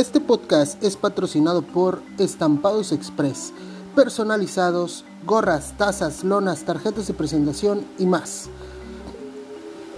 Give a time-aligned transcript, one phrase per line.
[0.00, 3.52] Este podcast es patrocinado por Estampados Express,
[3.94, 8.48] personalizados, gorras, tazas, lonas, tarjetas de presentación y más.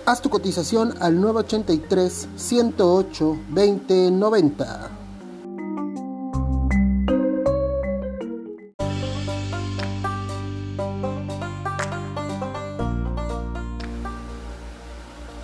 [0.05, 4.91] Haz tu cotización al 983 108 2090.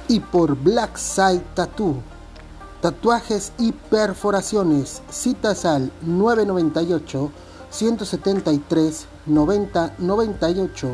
[0.09, 2.18] Y por Black Side Tattoo
[2.89, 5.03] Tatuajes y perforaciones.
[5.11, 7.31] Citas al 998
[7.69, 10.89] 173 90 98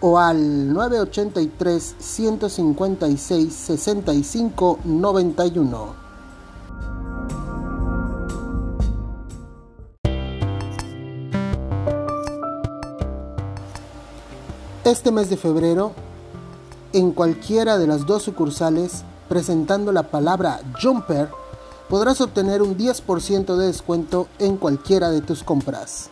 [0.00, 5.94] o al 983 156 65 91.
[14.84, 15.90] Este mes de febrero,
[16.92, 19.02] en cualquiera de las dos sucursales,
[19.34, 21.28] presentando la palabra Jumper,
[21.88, 26.08] podrás obtener un 10% de descuento en cualquiera de tus compras.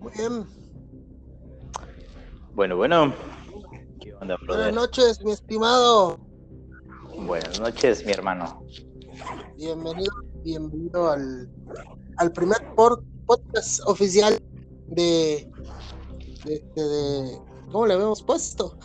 [0.00, 0.46] Muy bien.
[2.54, 3.12] Bueno, bueno.
[4.00, 6.18] ¿Qué onda, Buenas noches, mi estimado.
[7.14, 8.64] Buenas noches, mi hermano.
[9.58, 11.48] Bienvenido bienvenido al,
[12.16, 12.58] al primer
[13.26, 14.38] podcast oficial
[14.88, 15.48] de,
[16.44, 17.38] de,
[17.70, 18.78] ¿cómo le habíamos puesto?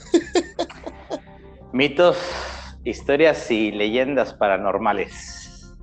[1.73, 2.17] Mitos,
[2.83, 5.73] historias y leyendas paranormales.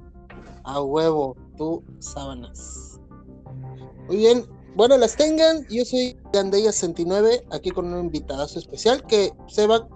[0.65, 3.01] A huevo, tú sábanas.
[4.07, 5.67] Muy bien, bueno, las tengan.
[5.69, 9.89] Yo soy Gandeya 69, aquí con un invitadazo especial que se va,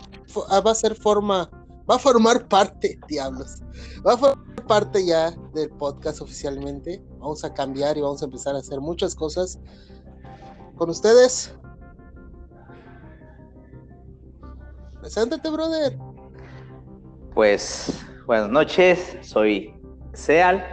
[0.51, 1.51] va a ser forma
[1.89, 3.63] va a formar parte, diablos,
[4.07, 7.03] va a formar parte ya del podcast oficialmente.
[7.19, 9.61] Vamos a cambiar y vamos a empezar a hacer muchas cosas
[10.77, 11.55] con ustedes.
[15.01, 15.97] Preséntate, brother.
[17.35, 19.73] Pues buenas noches, soy
[20.15, 20.65] Seal.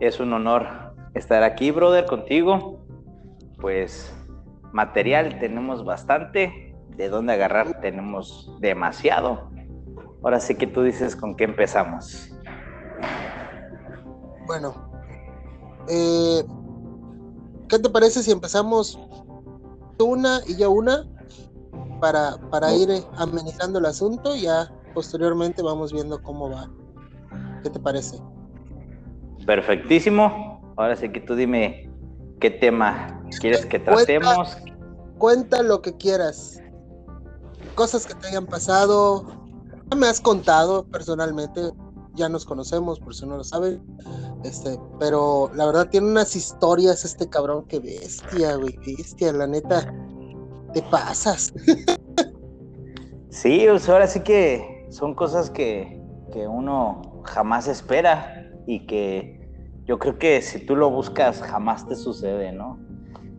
[0.00, 0.66] Es un honor
[1.14, 2.80] estar aquí, brother, contigo.
[3.60, 4.12] Pues
[4.72, 9.50] material tenemos bastante, de dónde agarrar tenemos demasiado.
[10.22, 12.30] Ahora sí que tú dices con qué empezamos.
[14.46, 14.90] Bueno,
[15.88, 16.44] eh,
[17.68, 18.98] ¿qué te parece si empezamos
[19.98, 21.04] una y yo una
[22.00, 24.36] para, para ir amenizando el asunto?
[24.36, 26.70] Ya posteriormente vamos viendo cómo va.
[27.62, 28.18] ¿Qué te parece?
[29.46, 30.60] Perfectísimo.
[30.76, 31.90] Ahora sí que tú dime
[32.40, 34.54] qué tema quieres que tratemos.
[34.54, 36.62] Cuenta, cuenta lo que quieras.
[37.74, 39.45] Cosas que te hayan pasado,
[39.94, 41.60] me has contado personalmente,
[42.14, 43.82] ya nos conocemos, por si no lo saben,
[44.42, 49.94] este, pero la verdad tiene unas historias este cabrón que bestia, güey, bestia, la neta,
[50.72, 51.52] te pasas.
[53.30, 59.36] sí, pues ahora sí que son cosas que, que uno jamás espera y que
[59.84, 62.78] yo creo que si tú lo buscas jamás te sucede, ¿no?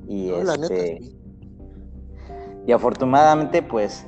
[0.07, 0.99] Y este,
[2.65, 4.05] y afortunadamente pues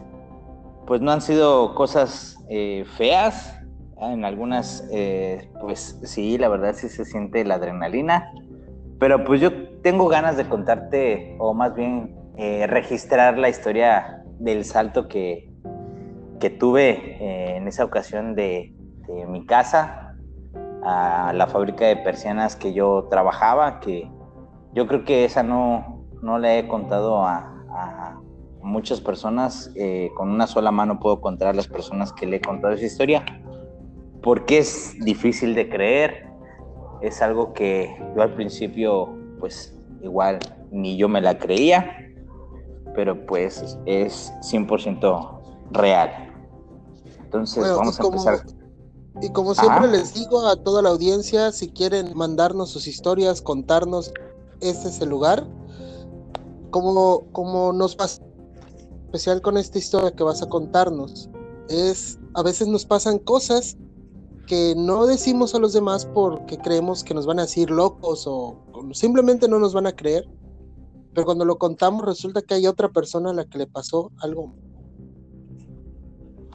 [0.90, 3.56] pues no han sido cosas eh, feas.
[4.02, 8.34] En algunas, eh, pues sí, la verdad sí se siente la adrenalina.
[8.98, 9.52] Pero pues yo
[9.82, 15.54] tengo ganas de contarte, o más bien eh, registrar la historia del salto que,
[16.40, 18.74] que tuve en esa ocasión de,
[19.28, 20.16] mi casa
[20.84, 24.10] a la fábrica de persianas que yo trabajaba, que
[24.74, 28.22] yo creo que esa no, no le he contado a,
[28.62, 32.74] muchas personas, eh, con una sola mano puedo contar las personas que le he contado
[32.74, 33.26] esa historia,
[34.22, 36.28] porque es difícil de creer,
[37.02, 39.10] es algo que yo al principio,
[39.40, 40.40] pues igual
[40.72, 42.14] ni yo me la creía,
[42.96, 46.34] pero pues es 100% real.
[47.24, 48.40] Entonces vamos a empezar.
[49.22, 54.14] Y como siempre les digo a toda la audiencia, si quieren mandarnos sus historias, contarnos,
[54.62, 55.46] este es el lugar.
[56.72, 58.22] Como, como nos pasa
[59.10, 61.30] especial con esta historia que vas a contarnos
[61.68, 63.76] es a veces nos pasan cosas
[64.46, 68.64] que no decimos a los demás porque creemos que nos van a decir locos o,
[68.94, 70.28] simplemente no nos van a creer.
[71.14, 74.54] Pero cuando lo contamos resulta que hay otra persona a la que le pasó algo.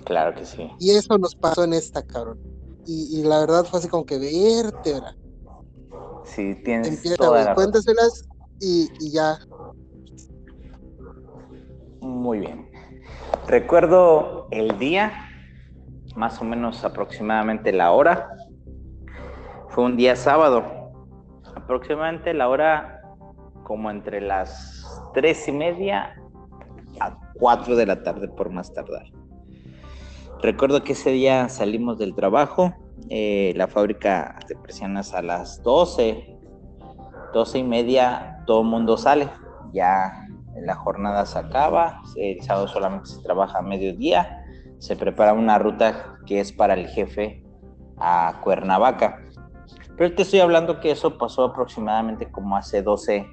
[0.05, 0.71] Claro que sí.
[0.79, 2.39] Y eso nos pasó en esta, cabrón.
[2.87, 5.17] Y, la verdad fue así como que vértebra.
[6.25, 8.29] Sí, tienes Empieza, toda cuéntaselas
[8.61, 9.39] y, y ya
[12.05, 12.71] muy bien.
[13.49, 15.13] Recuerdo el día,
[16.15, 18.31] más o menos aproximadamente la hora.
[19.69, 20.65] Fue un día sábado.
[21.57, 23.01] Aproximadamente la hora
[23.65, 26.15] como entre las tres y media
[27.01, 29.07] a cuatro de la tarde por más tardar.
[30.43, 32.75] Recuerdo que ese día salimos del trabajo,
[33.09, 36.37] eh, la fábrica de persianas a las 12,
[37.33, 39.29] 12 y media, todo el mundo sale,
[39.73, 40.24] ya
[40.63, 44.45] la jornada se acaba, el sábado solamente se trabaja a mediodía,
[44.79, 47.45] se prepara una ruta que es para el jefe
[47.99, 49.25] a Cuernavaca.
[49.97, 53.27] Pero te estoy hablando que eso pasó aproximadamente como hace 12,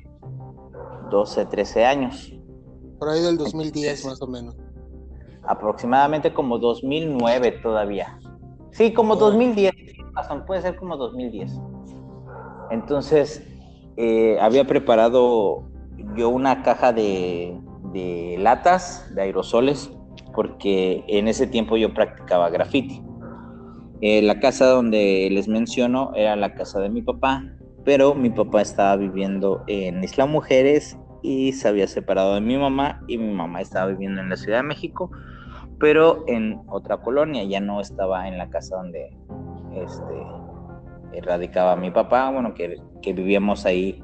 [1.09, 2.33] 12, 13 años.
[3.00, 4.56] Por ahí del 2010 más o menos.
[5.44, 8.19] Aproximadamente como 2009 todavía.
[8.71, 9.73] Sí, como 2010,
[10.45, 11.51] puede ser como 2010.
[12.69, 13.44] Entonces,
[13.97, 15.70] eh, había preparado
[16.15, 17.57] yo una caja de,
[18.39, 19.92] latas, de aerosoles,
[20.33, 23.01] porque en ese tiempo yo practicaba graffiti.
[24.01, 27.44] Eh, la casa donde les menciono era la casa de mi papá,
[27.83, 33.01] pero mi papá estaba viviendo en Isla Mujeres y se había separado de mi mamá
[33.07, 35.12] y mi mamá estaba viviendo en la Ciudad de México,
[35.80, 39.15] pero en otra colonia, ya no estaba en la casa donde
[39.74, 44.04] este, radicaba mi papá, bueno, que, que vivíamos ahí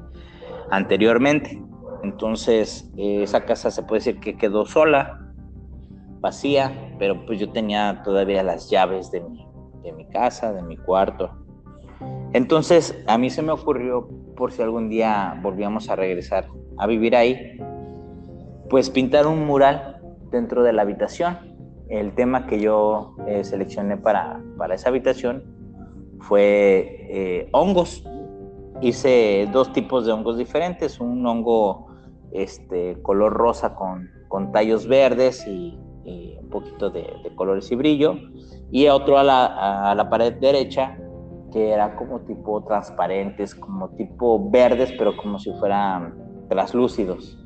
[0.70, 1.60] anteriormente.
[2.02, 5.32] Entonces, eh, esa casa se puede decir que quedó sola,
[6.20, 9.46] vacía, pero pues yo tenía todavía las llaves de mi,
[9.82, 11.30] de mi casa, de mi cuarto.
[12.32, 17.16] Entonces, a mí se me ocurrió, por si algún día volvíamos a regresar a vivir
[17.16, 17.58] ahí,
[18.70, 21.38] pues pintar un mural dentro de la habitación.
[21.88, 25.42] El tema que yo eh, seleccioné para, para, esa habitación
[26.20, 28.04] fue eh, hongos.
[28.80, 31.87] Hice dos tipos de hongos diferentes, un hongo
[32.32, 35.78] este, color rosa con, con tallos verdes y,
[36.40, 37.04] un poquito de,
[37.34, 38.14] colores y brillo,
[38.70, 40.96] y otro a la, a la pared derecha
[41.52, 46.14] que era como tipo transparentes, como tipo verdes, pero como si fueran
[46.48, 47.38] traslúcidos.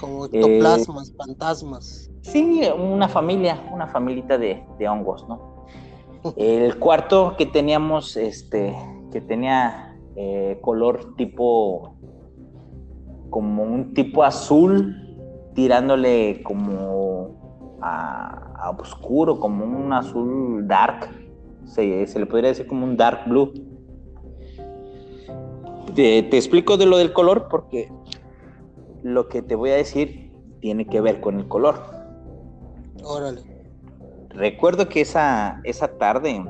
[0.00, 2.10] Como ectoplasmas, fantasmas.
[2.22, 5.66] Sí, una familia, una familita de, de, hongos, ¿no?
[6.36, 8.74] El cuarto que teníamos, este,
[9.12, 11.95] que tenía eh, color tipo,
[13.36, 14.96] como un tipo azul,
[15.52, 21.10] tirándole como a, a oscuro, como un azul dark,
[21.66, 23.52] se, le podría decir como un dark blue.
[25.94, 27.92] Te, te, explico de lo del color porque
[29.02, 31.74] lo que te voy a decir tiene que ver con el color.
[33.04, 33.42] Órale.
[34.30, 36.42] Recuerdo que esa, esa tarde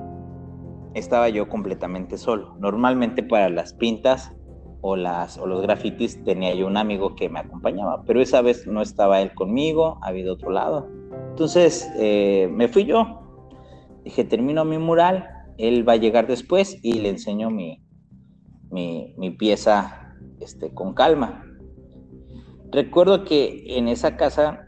[0.94, 2.54] estaba yo completamente solo.
[2.60, 4.35] Normalmente para las pintas
[4.88, 8.66] o, las, o los grafitis tenía yo un amigo que me acompañaba, pero esa vez
[8.66, 10.88] no estaba él conmigo, había de otro lado.
[11.30, 13.26] Entonces eh, me fui yo
[14.06, 15.28] Dije, termino mi mural,
[15.58, 17.82] él va a llegar después y le enseño mi,
[18.70, 21.44] mi, pieza este, con calma.
[22.70, 24.64] Recuerdo que en esa casa,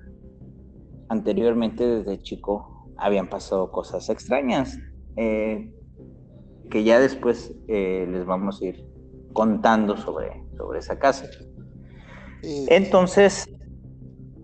[1.08, 4.76] anteriormente desde chico, habían pasado cosas extrañas,
[5.14, 5.72] eh,
[6.68, 8.84] que ya después eh, les vamos a ir
[9.32, 11.26] contando sobre, sobre esa casa.
[12.42, 13.48] Entonces,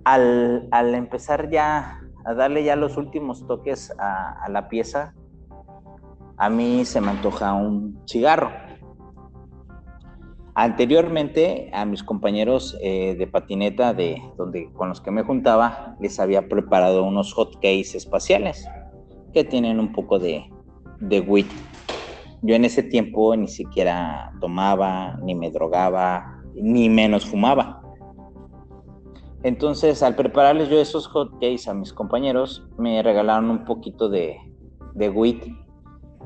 [0.05, 5.15] al, al empezar ya a darle ya los últimos toques a, la pieza,
[6.37, 8.51] a mí se me antoja un cigarro.
[10.57, 16.21] Anteriormente a mis compañeros eh, de patineta de donde con los que me juntaba les
[16.21, 18.67] había preparado unos hot cakes espaciales
[19.33, 20.49] que tienen un poco de,
[21.01, 21.45] de.
[22.47, 27.81] Yo en ese tiempo ni siquiera tomaba, ni me drogaba, ni menos fumaba.
[29.43, 34.37] Entonces, al prepararles yo esos hot cakes a mis compañeros, me regalaron un poquito de,
[34.95, 35.47] de wheat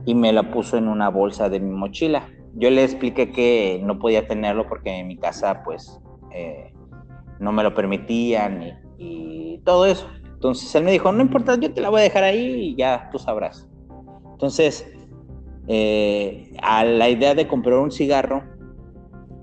[0.06, 2.28] y me la puso en una bolsa de mi mochila.
[2.54, 6.00] Yo le expliqué que no podía tenerlo porque en mi casa, pues,
[6.34, 6.72] eh,
[7.38, 10.08] no me lo permitían y, todo eso.
[10.24, 13.08] Entonces él me dijo, no importa, yo te la voy a dejar ahí y ya
[13.12, 13.68] tú sabrás.
[14.32, 14.90] Entonces,
[15.68, 18.42] eh, a la idea de comprar un cigarro,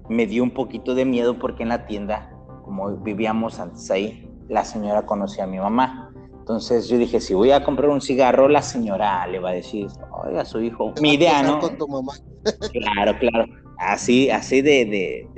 [0.10, 4.65] me dio un poquito de miedo porque en la tienda como vivíamos antes ahí, la
[4.65, 6.12] señora conocía a mi mamá.
[6.39, 9.88] Entonces yo dije, si voy a comprar un cigarro, la señora le va a decir,
[10.25, 11.60] oiga, su hijo, mi idea, ¿no?
[11.60, 12.13] Con tu mamá.
[12.74, 13.46] claro, claro.
[13.77, 15.29] Así, así de, de,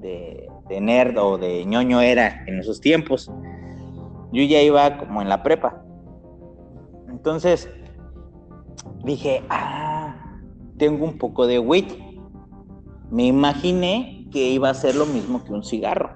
[0.00, 3.30] de, de, nerd o de ñoño era en esos tiempos.
[4.32, 5.84] Yo ya iba como en la prepa.
[7.08, 7.70] Entonces
[9.04, 10.40] dije, ah,
[10.78, 11.86] tengo un poco de wit.
[13.10, 16.10] Me imaginé que iba a ser lo mismo que un cigarro.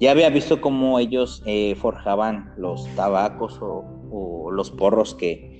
[0.00, 5.54] Ya había visto cómo ellos eh, forjaban los tabacos o, los porros que,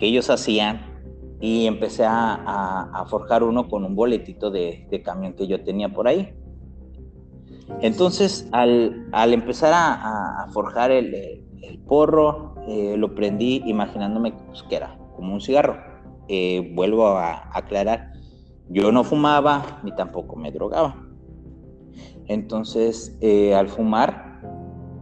[0.00, 0.82] ellos hacían
[1.40, 6.34] y empecé a, forjar uno con un boletito de, camión que yo tenía por ahí.
[7.80, 11.40] Entonces, al, empezar a, forjar el,
[11.88, 15.76] porro, eh, lo prendí imaginándome pues, que era como un cigarro.
[16.28, 18.12] Eh, vuelvo a aclarar,
[18.68, 20.96] yo no fumaba ni tampoco me drogaba.
[22.26, 24.40] Entonces, eh, al fumar,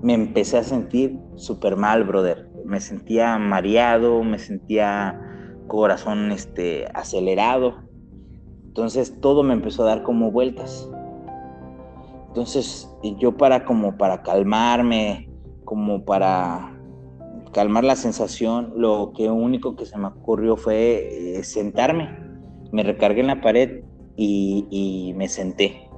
[0.03, 2.51] me empecé a sentir súper mal, brother.
[2.65, 5.21] Me sentía mareado, me sentía
[5.69, 7.83] corazón este, acelerado.
[8.65, 10.91] Entonces, todo me empezó a dar como vueltas.
[12.29, 15.31] Entonces, yo para como para calmarme,
[15.65, 16.72] como para
[17.53, 22.19] calmar la sensación, lo que único que se me ocurrió fue eh, sentarme.
[22.73, 23.83] Me recargué en la pared
[24.17, 25.89] y, me senté.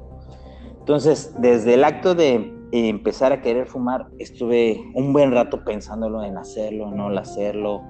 [0.80, 6.36] Entonces, desde el acto de empezar a querer fumar, estuve un buen rato pensándolo en
[6.36, 7.82] hacerlo, no hacerlo,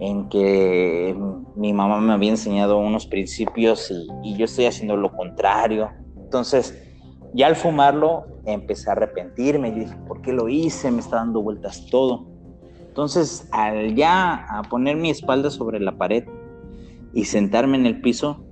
[0.00, 1.14] en que
[1.54, 5.90] mi mamá me había enseñado unos principios y, y yo estoy haciendo lo contrario.
[6.16, 6.76] Entonces,
[7.34, 10.90] ya al fumarlo empecé a arrepentirme, y dije, ¿por qué lo hice?
[10.90, 12.31] Me está dando vueltas todo.
[12.92, 16.24] Entonces, al ya a poner mi espalda sobre la pared
[17.14, 18.44] y sentarme en el piso,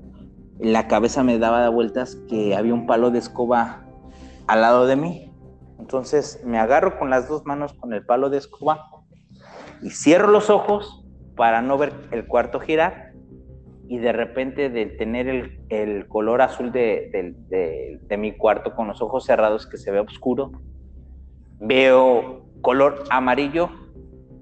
[0.59, 3.85] la cabeza me daba vueltas que había un palo de escoba
[4.47, 5.31] al lado de mí.
[5.79, 8.89] Entonces me agarro con las dos manos con el palo de escoba
[9.83, 11.05] y cierro los ojos
[11.37, 13.13] para no ver el cuarto girar
[13.89, 15.29] y de repente de tener
[15.69, 20.53] el, color azul de, de, mi cuarto con los ojos cerrados que se ve oscuro,
[21.61, 23.69] veo color amarillo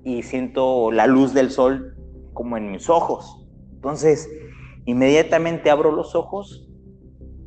[0.05, 1.97] y siento la luz del sol
[2.33, 3.47] como en mis ojos.
[3.75, 4.31] Entonces,
[4.85, 6.69] inmediatamente abro los ojos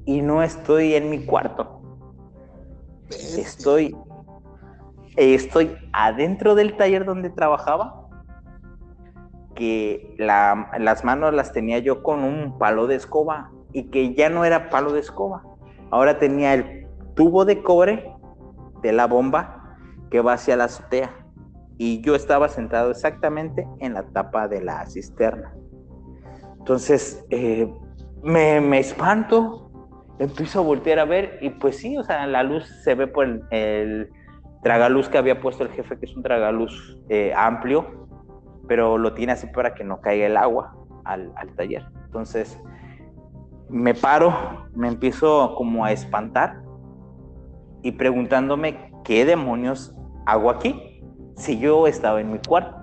[0.06, 1.82] y no estoy en mi cuarto.
[3.10, 3.96] Estoy,
[5.16, 8.08] estoy adentro del taller donde trabajaba
[9.56, 14.46] que las manos las tenía yo con un palo de escoba y que ya no
[14.46, 15.44] era palo de escoba.
[15.90, 18.14] Ahora tenía el tubo de cobre
[18.82, 19.78] de la bomba
[20.10, 21.21] que va hacia la azotea
[21.84, 25.52] y yo estaba sentado exactamente en la tapa de la cisterna.
[26.60, 27.74] Entonces eh,
[28.22, 29.72] me, me, espanto,
[30.20, 33.26] empiezo a voltear a ver y pues sí, o sea, la luz se ve por
[33.50, 34.12] el,
[34.62, 38.08] tragaluz que había puesto el jefe, que es un tragaluz eh, amplio,
[38.68, 41.84] pero lo tiene así para que no caiga el agua al, taller.
[42.06, 42.62] Entonces,
[43.70, 46.62] me paro, me empiezo como a espantar
[47.82, 49.96] y preguntándome qué demonios
[50.28, 50.91] hago aquí
[51.42, 52.78] si yo estaba en mi cuarto.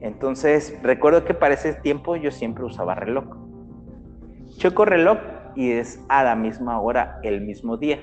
[0.00, 3.24] Entonces, recuerdo que para ese tiempo yo siempre usaba reloj.
[4.58, 5.18] Choco reloj
[5.56, 7.98] y es a la misma hora, el mismo día.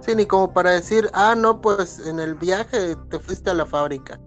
[0.00, 3.66] Sí, ni como para decir, ah, no, pues en el viaje te fuiste a la
[3.66, 4.18] fábrica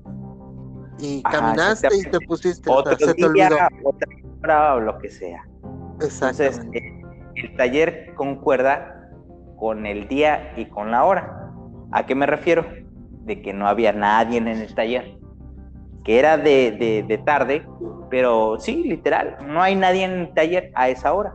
[1.00, 3.58] y caminaste y te pusiste otro se te olvidó.
[3.84, 4.08] otra
[4.42, 5.46] hora o lo que sea.
[6.00, 7.02] Entonces, eh,
[7.36, 9.10] el taller concuerda
[9.58, 11.52] con el día y con la hora.
[11.92, 12.85] ¿A qué me refiero?
[13.26, 15.18] De que no había nadie en el taller,
[16.04, 17.66] que era de, de, tarde,
[18.10, 21.34] pero sí, literal, no hay nadie en el taller a esa hora.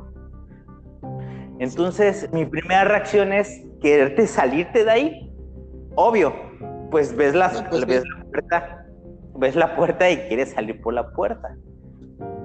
[1.58, 5.32] Entonces, mi primera reacción es quererte salirte de ahí.
[5.96, 6.32] Obvio,
[6.90, 8.80] pues ves, las, pues ves la puerta
[9.40, 11.56] ves la puerta y quieres salir por la puerta.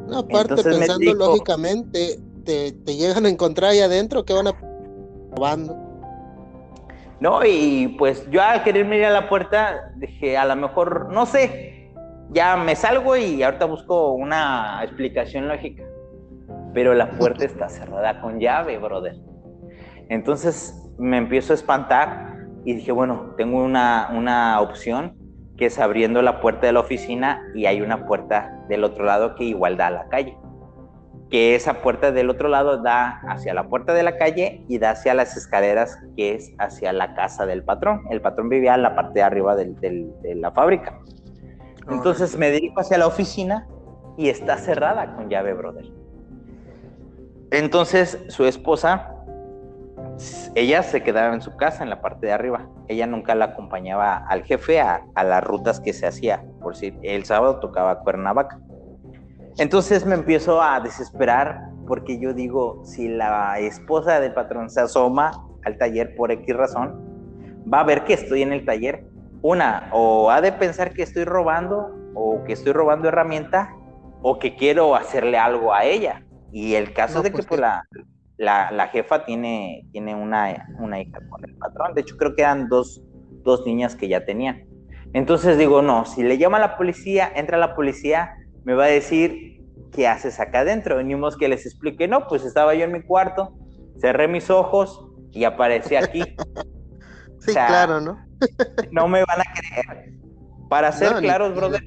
[0.08, 4.54] No, aparte, pensando lógicamente, te, llegan a encontrar ahí adentro que van a
[5.32, 5.85] probando.
[7.20, 11.26] No, y pues yo al quererme ir a la puerta, dije, a lo mejor, no
[11.26, 11.94] sé,
[12.32, 15.84] ya me salgo y ahorita busco una explicación lógica.
[16.74, 19.16] Pero la puerta está cerrada con llave, brother.
[20.10, 25.16] Entonces me empiezo a espantar y dije, bueno, tengo una, una opción
[25.58, 29.36] que es abriendo la puerta de la oficina y hay una puerta del otro lado
[29.36, 30.38] que igual da a la calle.
[31.36, 34.92] Que esa puerta del otro lado da hacia la puerta de la calle y da
[34.92, 38.04] hacia las escaleras que es hacia la casa del patrón.
[38.10, 40.98] El patrón vivía en la parte de arriba de la fábrica.
[41.90, 43.68] Entonces me dirijo hacia la oficina
[44.18, 45.92] y está cerrada con llave, brother.
[47.52, 49.12] Entonces su esposa
[50.56, 52.70] ella se quedaba en su casa, en la parte de arriba.
[52.88, 56.46] Ella nunca la acompañaba al jefe a, las rutas que se hacía.
[56.62, 58.60] Por si el sábado tocaba Cuernavaca.
[59.58, 65.32] Entonces me empiezo a desesperar porque yo digo, si la esposa del patrón se asoma
[65.64, 69.06] al taller por X razón, va a ver que estoy en el taller.
[69.42, 73.74] Una, o ha de pensar que estoy robando o que estoy robando herramienta
[74.22, 76.24] o que quiero hacerle algo a ella.
[76.52, 77.84] Y el caso de que pues, pues la,
[78.38, 81.94] la, jefa tiene, tiene una, una, hija con el patrón.
[81.94, 83.04] De hecho, creo que eran dos,
[83.44, 84.66] dos niñas que ya tenían.
[85.14, 88.88] Entonces digo, no, si le llama a la policía, entra la policía, me va a
[88.88, 90.98] decir, ¿qué haces acá adentro?
[90.98, 93.54] Venimos que les explique, no, pues estaba yo en mi cuarto,
[94.00, 96.22] cerré mis ojos y aparecía aquí.
[97.40, 98.20] sí, claro, ¿no?
[98.92, 100.14] no me van a creer.
[100.68, 101.84] Para ser claros, brother.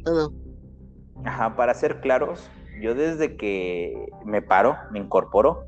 [1.24, 2.48] Ajá, para ser claros,
[2.80, 5.66] yo desde que me paro, me incorporo,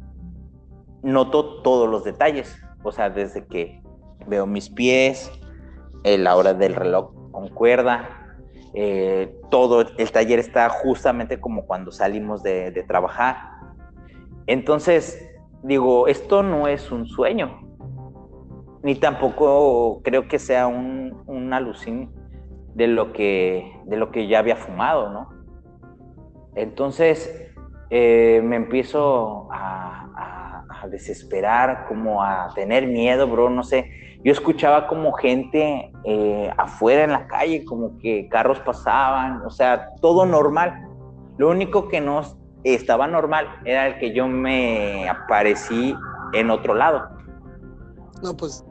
[1.02, 2.56] noto todos los detalles.
[2.84, 3.82] O sea, desde que
[4.28, 5.30] veo mis pies,
[6.04, 8.19] la hora del reloj con cuerda,
[8.74, 13.36] eh, todo el taller está justamente como cuando salimos de, trabajar.
[14.46, 15.30] Entonces,
[15.62, 17.60] digo, esto no es un sueño,
[18.82, 22.10] ni tampoco creo que sea un, un alucin
[22.74, 25.28] de lo que de lo que ya había fumado, ¿no?
[26.54, 27.50] Entonces
[27.90, 29.96] eh, me empiezo a,
[30.88, 34.09] desesperar, como a tener miedo, bro, no sé.
[34.22, 39.94] Yo escuchaba como gente eh, afuera en la calle, como que carros pasaban, o sea,
[40.00, 40.88] todo normal.
[41.38, 42.22] Lo único que no
[42.64, 45.96] estaba normal era el que yo me aparecí
[46.34, 47.08] en otro lado.
[48.22, 48.64] No, pues.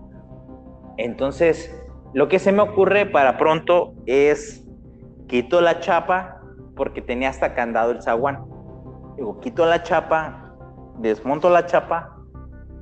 [0.97, 1.75] Entonces,
[2.13, 4.67] lo que se me ocurre para pronto es
[5.27, 6.41] quito la chapa
[6.75, 8.45] porque tenía hasta candado el zaguán.
[9.15, 10.55] Digo, quito la chapa,
[10.99, 12.18] desmonto la chapa,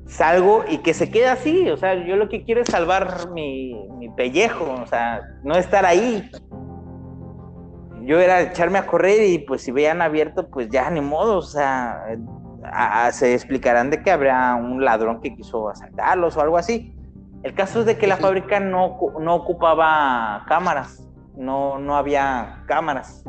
[0.08, 1.70] salgo y que se quede así.
[1.70, 3.84] O sea, yo lo que quiero es salvar mi,
[4.16, 6.28] pellejo, o sea, no estar ahí.
[8.02, 11.42] Yo era echarme a correr y pues si veían abierto, pues ya ni modo, o
[11.42, 12.04] sea,
[13.12, 16.94] se explicarán de que habrá un ladrón que quiso asaltarlos o algo así.
[17.44, 23.22] El caso es de que la fábrica no, no ocupaba cámaras, no, no había cámaras.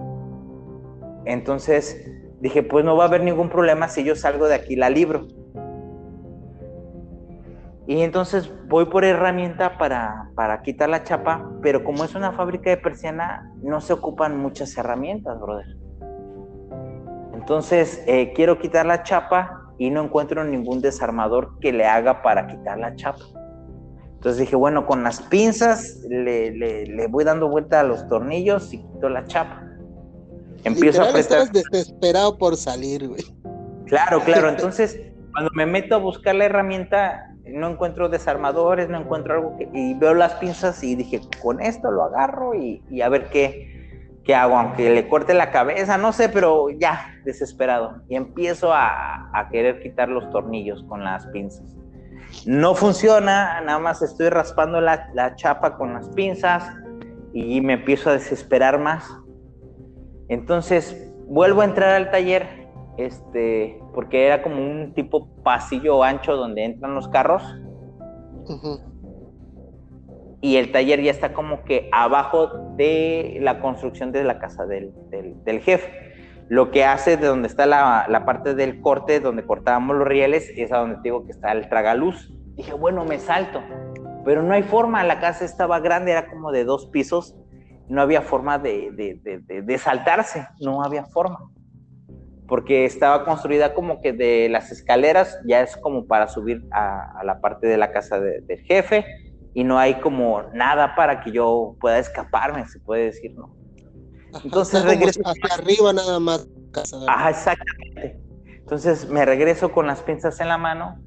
[1.25, 2.09] Entonces
[2.39, 5.27] dije, pues no va a haber ningún problema si yo salgo de aquí la libro.
[7.89, 12.69] Y entonces voy por herramienta para, para quitar la chapa, pero como es una fábrica
[12.69, 15.65] de persiana, no se ocupan muchas herramientas, brother.
[17.33, 22.45] Entonces eh, quiero quitar la chapa y no encuentro ningún desarmador que le haga para
[22.45, 23.25] quitar la chapa.
[24.13, 28.83] Entonces dije, bueno, con las pinzas le, le voy dando vuelta a los tornillos y
[28.83, 29.63] quito la chapa.
[30.63, 31.49] Empiezo a apretar.
[31.51, 33.23] desesperado por salir, güey.
[33.87, 34.49] Claro, claro.
[34.49, 39.69] Entonces, cuando me meto a buscar la herramienta, no encuentro desarmadores, no encuentro algo que,
[39.73, 44.35] y veo las pinzas y dije, con esto lo agarro y, a ver qué, qué,
[44.35, 48.01] hago, aunque le corte la cabeza, no sé, pero ya, desesperado.
[48.07, 51.75] Y empiezo a, a querer quitar los tornillos con las pinzas.
[52.45, 56.71] No funciona, nada más estoy raspando la, la chapa con las pinzas
[57.33, 59.19] y me empiezo a desesperar más
[60.29, 62.58] entonces vuelvo a entrar al taller,
[63.05, 67.43] este, porque era como un tipo pasillo ancho donde entran los carros.
[70.41, 74.91] Y el taller ya está como que abajo de la construcción de la casa del,
[75.61, 75.91] jefe.
[76.47, 80.49] Lo que hace de donde está la, la, parte del corte, donde cortábamos los rieles,
[80.55, 82.33] es a donde digo que está el tragaluz.
[82.55, 83.61] Dije, bueno, me salto.
[84.25, 87.35] Pero no hay forma, la casa estaba grande, era como de dos pisos
[87.89, 91.39] no había forma de, saltarse, no había forma.
[92.49, 97.39] Porque estaba construida como que de las escaleras ya es como para subir a, la
[97.39, 99.05] parte de la casa del jefe
[99.53, 103.55] y no hay como nada para que yo pueda escaparme, se puede decir, ¿no?
[104.43, 105.21] Entonces regreso.
[105.23, 106.47] Hacia arriba nada más.
[107.07, 108.19] Ajá, exactamente.
[108.45, 110.99] Entonces me regreso con las pinzas en la mano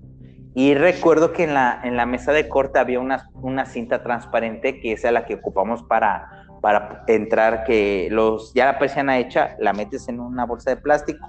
[0.55, 4.81] y recuerdo que en la, en la mesa de corte había una, una cinta transparente
[4.81, 9.75] que es la que ocupamos para para entrar que los ya la persiana hecha la
[9.75, 11.27] metes en una bolsa de plástico,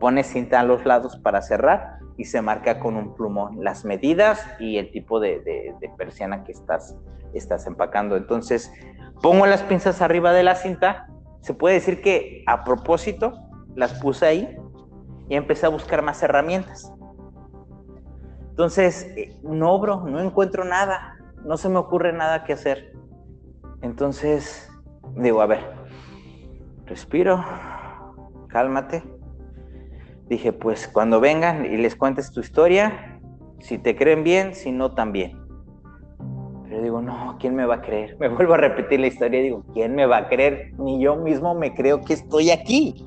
[0.00, 4.44] pones cinta a los lados para cerrar y se marca con un plumón las medidas
[4.58, 6.96] y el tipo de, de, persiana que estás,
[7.32, 8.16] estás empacando.
[8.16, 8.72] Entonces
[9.22, 11.06] pongo las pinzas arriba de la cinta,
[11.40, 13.34] se puede decir que a propósito
[13.76, 14.56] las puse ahí
[15.28, 16.92] y empecé a buscar más herramientas.
[18.50, 22.92] Entonces, eh, no, bro, no encuentro nada, no se me ocurre nada que hacer.
[23.80, 24.71] Entonces,
[25.16, 25.60] digo, a ver,
[26.86, 27.44] respiro,
[28.48, 29.02] cálmate.
[30.28, 33.20] Dije, pues cuando vengan y les cuentes tu historia,
[33.60, 35.38] si te creen bien, si no, también.
[36.68, 38.16] Pero digo, no, ¿quién me va a creer?
[38.20, 40.72] Me vuelvo a repetir la historia y digo, ¿quién me va a creer?
[40.78, 43.06] Ni yo mismo me creo que estoy aquí.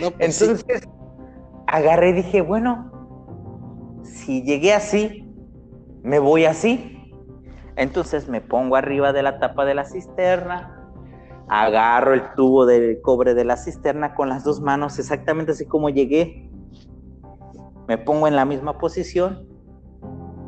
[0.00, 0.88] Pues Entonces,
[1.66, 2.90] agarré y dije, bueno,
[4.02, 5.28] si llegué así,
[6.02, 7.12] me voy así.
[7.76, 10.73] Entonces me pongo arriba de la tapa de la cisterna,
[11.48, 15.88] agarro el tubo de cobre de la cisterna con las dos manos, exactamente así como
[15.90, 16.50] llegué.
[17.86, 19.46] Me pongo en la misma posición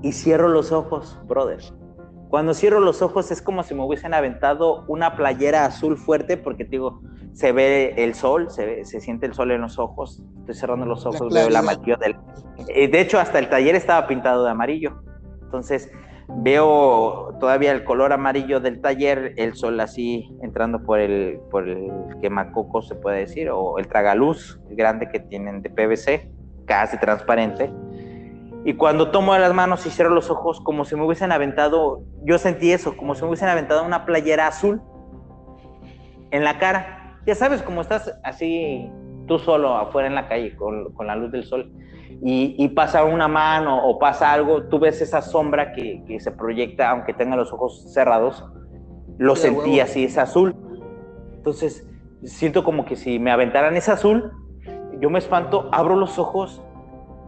[0.02, 1.60] y cierro los ojos, brother.
[2.28, 6.64] Cuando cierro los ojos es como si me hubiesen aventado una playera azul fuerte porque
[6.64, 7.00] digo,
[7.32, 10.22] se ve el sol, se, se siente el sol en los ojos.
[10.38, 12.16] Estoy cerrando los ojos, veo el amarillo del...
[12.68, 15.02] Eh, de hecho, hasta el taller estaba pintado de amarillo.
[15.42, 15.90] Entonces
[16.28, 21.90] veo todavía el color amarillo del taller, el sol así entrando por el, por el
[22.20, 26.30] quemacoco, se puede decir, o el tragaluz grande que tienen de PVC,
[26.66, 27.70] casi transparente.
[28.64, 32.36] Y cuando tomo las manos y cierro los ojos, como si me hubiesen aventado, yo
[32.38, 34.82] sentí eso, como si me hubiesen aventado una playera azul
[36.32, 37.20] en la cara.
[37.26, 38.90] Ya sabes, como estás así
[39.26, 41.72] tú solo afuera en la calle con, con la luz del sol
[42.22, 46.90] y, pasa una mano o pasa algo, tú ves esa sombra que, que se proyecta,
[46.90, 48.44] aunque tenga los ojos cerrados,
[49.18, 50.54] lo sentí así, es azul.
[51.34, 51.86] Entonces,
[52.24, 54.32] siento como que si me aventaran ese azul,
[54.98, 56.62] yo me espanto, abro los ojos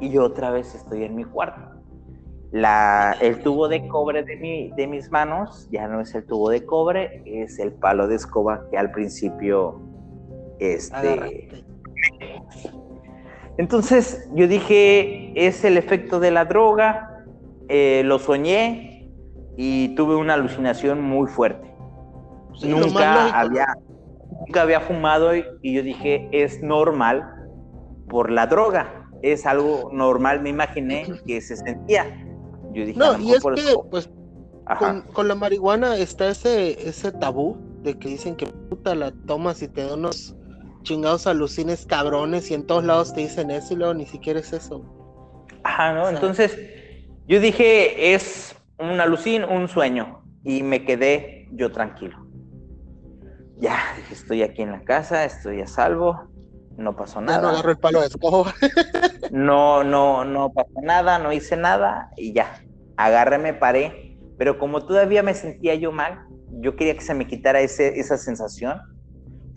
[0.00, 1.60] y otra vez estoy en mi cuarto.
[2.50, 6.48] La, el tubo de cobre de, mi, de mis manos ya no es el tubo
[6.48, 9.82] de cobre, es el palo de escoba que al principio
[10.58, 11.64] este,
[13.58, 17.24] entonces yo dije, es el efecto de la droga,
[17.68, 19.10] eh, lo soñé
[19.56, 21.68] y tuve una alucinación muy fuerte.
[22.62, 23.66] nunca, había,
[24.46, 27.28] nunca había fumado y, yo dije, es normal
[28.08, 32.06] por la droga, es algo normal, me imaginé que se sentía.
[32.72, 34.08] Yo dije, no, y es que, pues,
[35.12, 39.68] con, la marihuana está ese, ese tabú de que dicen que puta la tomas y
[39.68, 40.36] te da unos
[40.82, 44.52] chingados alucines cabrones y en todos lados te dicen eso y luego ni siquiera es
[44.52, 44.84] eso.
[45.64, 46.08] Ajá, ¿no?
[46.08, 46.58] Entonces
[47.26, 52.18] yo dije, es un alucin, un sueño y me quedé yo tranquilo.
[53.58, 53.78] Ya,
[54.10, 56.28] estoy aquí en la casa, estoy a salvo,
[56.76, 57.42] no pasó nada.
[57.42, 58.54] no agarro el palo de escoba.
[59.32, 62.62] no, no, no pasó nada, no hice nada y ya,
[62.96, 66.20] agarré, me paré, pero como todavía me sentía yo mal,
[66.60, 68.80] yo quería que se me quitara ese, esa sensación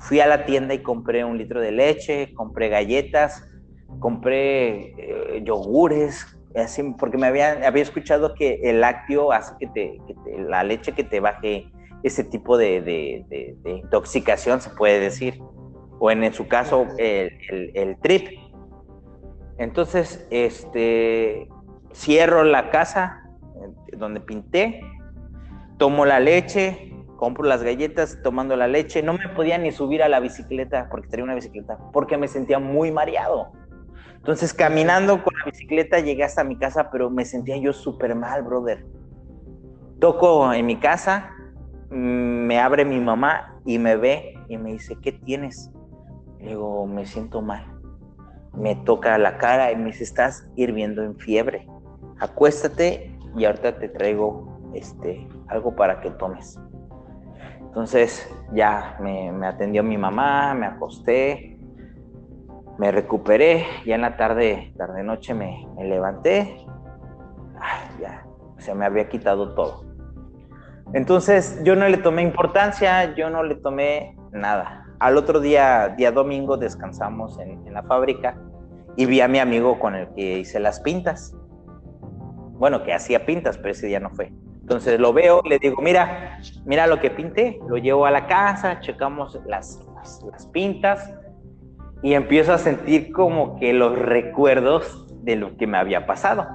[0.02, 3.48] fui a la tienda y compré un litro de leche, compré galletas,
[4.00, 10.00] compré eh, yogures, así, porque me había, había escuchado que el lácteo hace que, te,
[10.40, 11.72] la leche que te baje
[12.04, 13.24] ese tipo de,
[13.64, 15.40] intoxicación, se puede decir,
[16.00, 18.40] o en, su caso el, el, trip.
[19.60, 21.48] Entonces, este,
[21.94, 23.22] cierro la casa
[23.56, 24.82] eh, donde pinté,
[25.78, 26.91] tomo la leche,
[27.22, 31.08] compro las galletas tomando la leche, no me podía ni subir a la bicicleta porque
[31.08, 33.52] tenía una bicicleta, porque me sentía muy mareado.
[34.16, 38.42] Entonces, caminando con la bicicleta llegué hasta mi casa, pero me sentía yo súper mal,
[38.42, 38.84] brother.
[40.00, 41.30] Toco en mi casa,
[41.92, 45.70] mm, me abre mi mamá y me ve y me dice, ¿qué tienes?
[46.40, 47.64] Le digo, me siento mal.
[48.56, 51.68] Me toca la cara y me dice, estás hirviendo en fiebre.
[52.20, 56.58] Acuéstate y ahorita te traigo este, algo para que tomes.
[57.72, 61.58] Entonces ya me, atendió mi mamá, me acosté,
[62.78, 66.68] me recuperé, ya en la tarde, tarde noche me, levanté,
[68.02, 68.26] ya
[68.58, 69.86] se me había quitado todo.
[70.92, 74.84] Entonces yo no le tomé importancia, yo no le tomé nada.
[75.00, 78.36] Al otro día, día domingo, descansamos en, en la fábrica
[78.98, 81.34] y vi a mi amigo con el que hice las pintas.
[82.58, 84.34] Bueno, que hacía pintas, pero ese día no fue.
[84.72, 88.80] Entonces lo veo, le digo, mira, mira lo que pinté, lo llevo a la casa,
[88.80, 89.86] checamos las,
[90.32, 91.14] las, pintas
[92.02, 96.48] y empiezo a sentir como que los recuerdos de lo que me había pasado.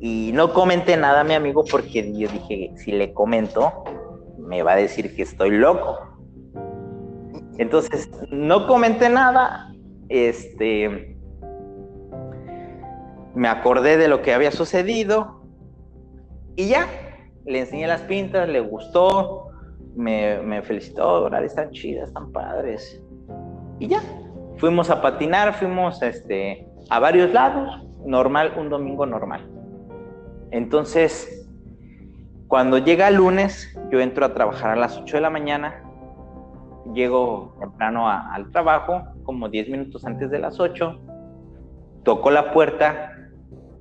[0.00, 3.84] Y no comenté nada a mi amigo porque yo dije, si le comento,
[4.36, 5.96] me va a decir que estoy loco.
[7.56, 9.72] Entonces, no comenté nada,
[10.08, 11.16] este,
[13.36, 15.39] me acordé de lo que había sucedido,
[16.60, 16.86] y ya,
[17.46, 19.48] le enseñé las pintas, le gustó,
[19.96, 23.02] me, me felicitó, están chidas, están padres.
[23.78, 24.02] Y ya,
[24.58, 29.48] fuimos a patinar, fuimos este, a varios lados, normal, un domingo normal.
[30.50, 31.48] Entonces,
[32.46, 35.82] cuando llega el lunes, yo entro a trabajar a las 8 de la mañana,
[36.92, 41.00] llego temprano al trabajo, como 10 minutos antes de las 8,
[42.02, 43.16] toco la puerta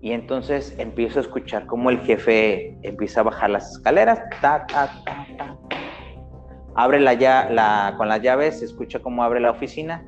[0.02, 4.22] y entonces empiezo a escuchar cómo el jefe empieza a bajar las escaleras,
[6.76, 7.16] abre la,
[7.50, 10.06] la, con las llaves, se escucha cómo abre la oficina,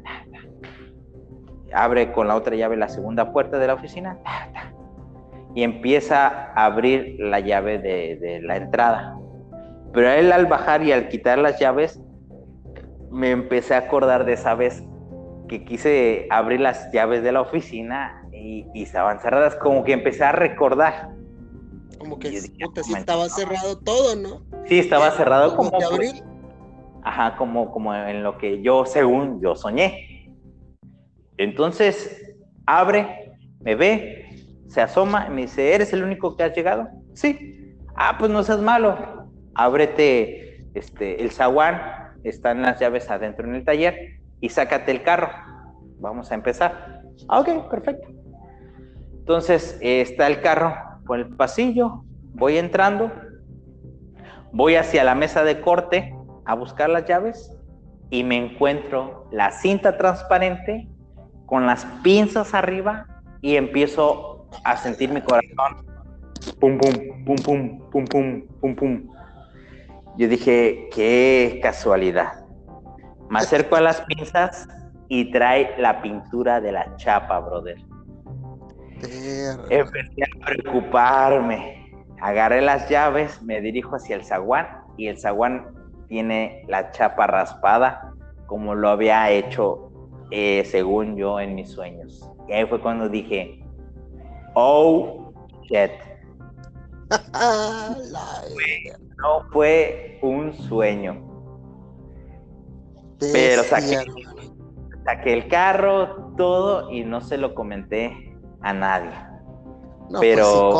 [1.73, 4.17] abre con la otra llave la segunda puerta de la oficina
[5.55, 9.17] y empieza a abrir la llave de, de la entrada.
[9.91, 11.99] Pero él al bajar y al quitar las llaves,
[13.09, 14.81] me empecé a acordar de esa vez
[15.49, 20.31] que quise abrir las llaves de la oficina y, estaban cerradas, como que empecé a
[20.31, 21.09] recordar.
[21.97, 24.41] Como que estaba cerrado todo, ¿no?
[24.65, 25.71] Sí, estaba cerrado como...
[25.71, 26.23] como abril.
[27.03, 30.29] Ajá, como, como en lo que yo, según yo soñé.
[31.37, 36.87] Entonces, abre, me ve, se asoma y me dice, ¿eres el único que has llegado?
[37.13, 37.75] Sí.
[37.95, 39.27] Ah, pues no seas malo.
[39.55, 41.81] Ábrete este, el zaguán,
[42.23, 45.29] están las llaves adentro en el taller y sácate el carro.
[45.99, 47.01] Vamos a empezar.
[47.27, 48.20] Ah, ok, perfecto.
[49.21, 52.03] Entonces está el carro por el pasillo,
[52.33, 53.11] voy entrando,
[54.51, 57.55] voy hacia la mesa de corte a buscar las llaves
[58.09, 60.89] y me encuentro la cinta transparente
[61.45, 63.05] con las pinzas arriba
[63.41, 65.85] y empiezo a sentir mi corazón.
[66.59, 69.07] Pum, pum, pum, pum, pum, pum, pum, pum.
[70.17, 72.43] Yo dije, qué casualidad.
[73.29, 74.67] Me acerco a las pinzas
[75.09, 77.77] y trae la pintura de la chapa, brother.
[79.69, 81.91] Empecé a preocuparme.
[82.21, 85.73] Agarré las llaves, me dirijo hacia el zaguán y el zaguán
[86.07, 88.13] tiene la chapa raspada
[88.45, 89.91] como lo había hecho
[90.29, 92.29] eh, según yo en mis sueños.
[92.47, 93.63] Y ahí fue cuando dije,
[94.55, 95.33] oh,
[95.63, 95.91] shit.
[99.17, 101.27] no fue un sueño.
[103.19, 103.99] Pero saqué,
[105.05, 108.30] saqué, el carro, todo, y no se lo comenté
[108.61, 109.11] a nadie.
[110.09, 110.79] Pues pero,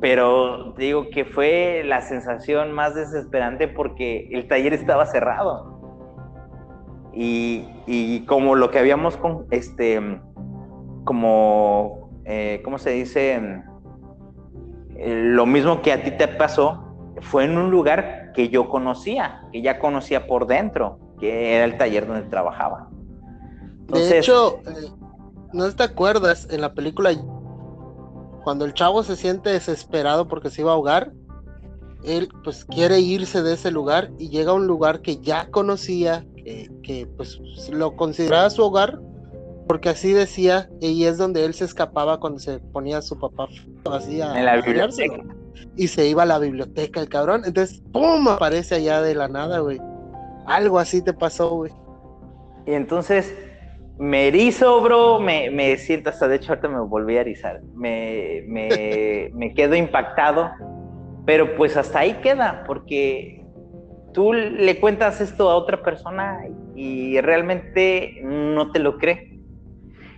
[0.00, 5.74] pero digo que fue la sensación más desesperante porque el taller estaba cerrado.
[7.18, 10.20] Y, como lo que habíamos con este
[11.04, 13.62] como eh, ¿cómo se dice?
[14.96, 16.82] Eh, lo mismo que a ti te pasó
[17.20, 21.78] fue en un lugar que yo conocía, que ya conocía por dentro, que era el
[21.78, 22.90] taller donde trabajaba.
[23.86, 24.90] de hecho, eh,
[25.52, 27.10] ¿no te acuerdas en la película
[28.44, 31.12] cuando el chavo se siente desesperado porque se iba a ahogar?
[32.04, 36.24] Él pues quiere irse de ese lugar y llega a un lugar que ya conocía,
[36.44, 39.00] que, pues lo consideraba su hogar,
[39.66, 43.48] porque así decía, y es donde él se escapaba cuando se ponía su papá
[43.90, 45.24] así a, en la biblioteca.
[45.74, 47.42] Y se iba a la biblioteca el cabrón.
[47.44, 48.28] Entonces, ¡pum!
[48.28, 49.80] aparece allá de la nada, güey.
[50.46, 51.72] Algo así te pasó, güey.
[52.66, 53.34] Y entonces
[53.98, 57.62] me erizo, bro, me, me, siento hasta, de hecho, ahorita me volví a erizar.
[57.74, 60.50] Me, me, me quedo impactado,
[61.24, 63.44] pero pues hasta ahí queda, porque
[64.12, 66.40] tú le cuentas esto a otra persona
[66.74, 69.40] y realmente no te lo cree.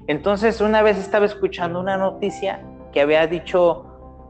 [0.07, 3.85] Entonces, una vez estaba escuchando una noticia que había dicho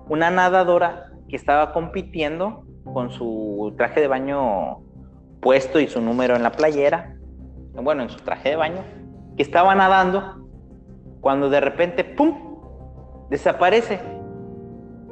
[0.08, 4.80] una nadadora que estaba compitiendo con su traje de baño
[5.40, 7.16] puesto y su número en la playera,
[7.74, 8.82] bueno, en su traje de baño,
[9.38, 10.48] que estaba nadando
[11.20, 12.35] cuando de repente, ¡pum!,
[13.31, 14.01] desaparece.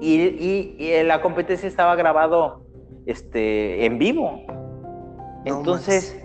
[0.01, 2.67] Y, la competencia estaba grabado
[3.07, 4.43] este, en vivo.
[5.45, 6.21] Entonces,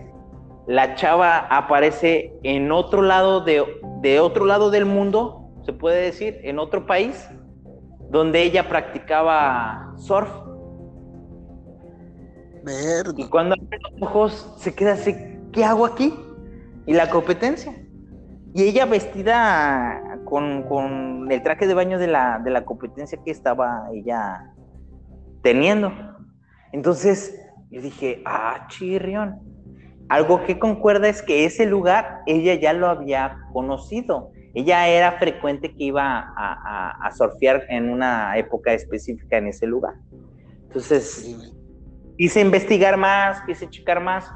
[0.66, 3.64] la chava aparece en otro lado de,
[4.02, 7.30] de otro lado del mundo, se puede decir, en otro país,
[8.10, 10.30] donde ella practicaba surf.
[13.16, 15.16] Y cuando abre los ojos, se queda así,
[15.52, 16.14] ¿qué hago aquí?
[16.88, 17.76] Y la competencia.
[18.54, 23.32] Y ella vestida con, con el traje de baño de la, de la competencia que
[23.32, 24.52] estaba ella
[25.42, 25.94] teniendo.
[26.74, 29.40] Entonces yo dije, ah, chirrión.
[30.10, 34.32] Algo que concuerda es que ese lugar ella ya lo había conocido.
[34.54, 39.94] Ella era frecuente que iba a, a, surfear en una época específica en ese lugar.
[40.64, 41.40] Entonces,
[42.18, 44.30] quise investigar más, quise checar más,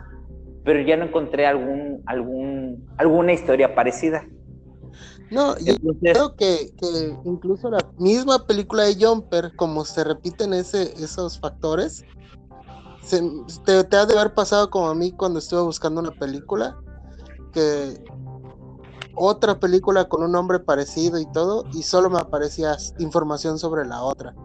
[0.65, 4.27] pero ya no encontré algún, algún, alguna historia parecida.
[5.31, 10.93] No, yo creo que, que, incluso la misma película de Jumper, como se repiten ese,
[11.01, 12.03] esos factores,
[13.63, 16.77] te, te ha de haber pasado como a mí cuando estuve buscando una película,
[17.53, 18.03] que
[19.15, 24.01] otra película con un nombre parecido y todo, y solo me aparecía información sobre la
[24.01, 24.35] otra.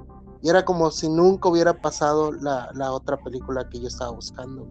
[0.42, 4.66] Y era como si nunca hubiera pasado la, otra película que yo estaba buscando.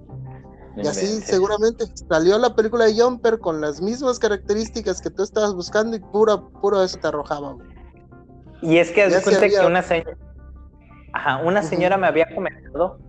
[0.84, 5.54] Y así seguramente salió la película de Jumper con las mismas características que tú estabas
[5.54, 7.58] buscando y puro, puro eso te arrojaba.
[8.62, 10.18] Y es que haz cuenta que una señora,
[11.44, 13.00] una señora me había comentado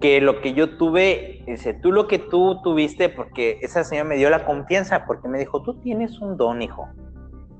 [0.00, 4.16] que lo que yo tuve, dice, tú lo que tú tuviste, porque esa señora me
[4.16, 6.88] dio la confianza, porque me dijo, tú tienes un don, hijo.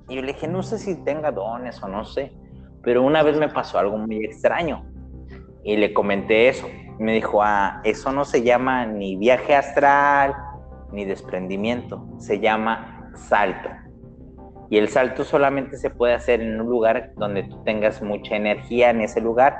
[0.08, 2.32] Y yo le dije, no sé si tenga dones o no sé,
[2.82, 4.86] pero una vez me pasó algo muy extraño
[5.64, 6.66] y le comenté eso.
[7.02, 10.34] Me dijo, ah, eso no se llama ni viaje astral
[10.92, 13.68] ni desprendimiento, se llama salto.
[14.68, 18.90] Y el salto solamente se puede hacer en un lugar donde tú tengas mucha energía
[18.90, 19.56] en ese lugar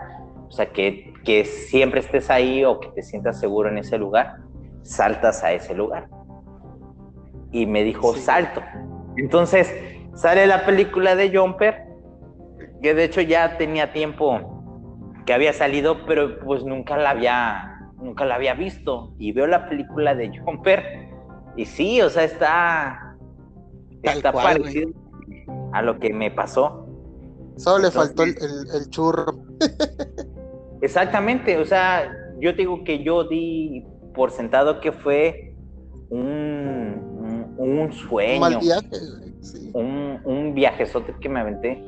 [0.50, 4.38] o sea, que, que siempre estés ahí o que te sientas seguro en ese lugar,
[4.82, 6.08] saltas a ese lugar.
[7.52, 8.60] Y me dijo, salto.
[9.16, 9.72] Entonces,
[10.14, 11.84] sale la película de Jumper,
[12.82, 14.59] que de hecho ya tenía tiempo
[15.24, 19.14] que había salido, pero pues nunca la había, nunca la había visto.
[19.18, 21.08] Y veo la película de Jumper
[21.56, 23.16] y sí, o sea, está,
[24.02, 24.90] está parecido
[25.72, 26.86] a lo que me pasó.
[27.56, 28.36] Solo le faltó el,
[28.90, 29.44] churro.
[30.80, 35.54] exactamente, o sea, yo digo que yo di por sentado que fue
[36.08, 38.34] un, un, sueño.
[38.34, 38.96] Un mal viaje,
[39.40, 39.70] sí.
[39.74, 41.84] Un, un viajezote que me aventé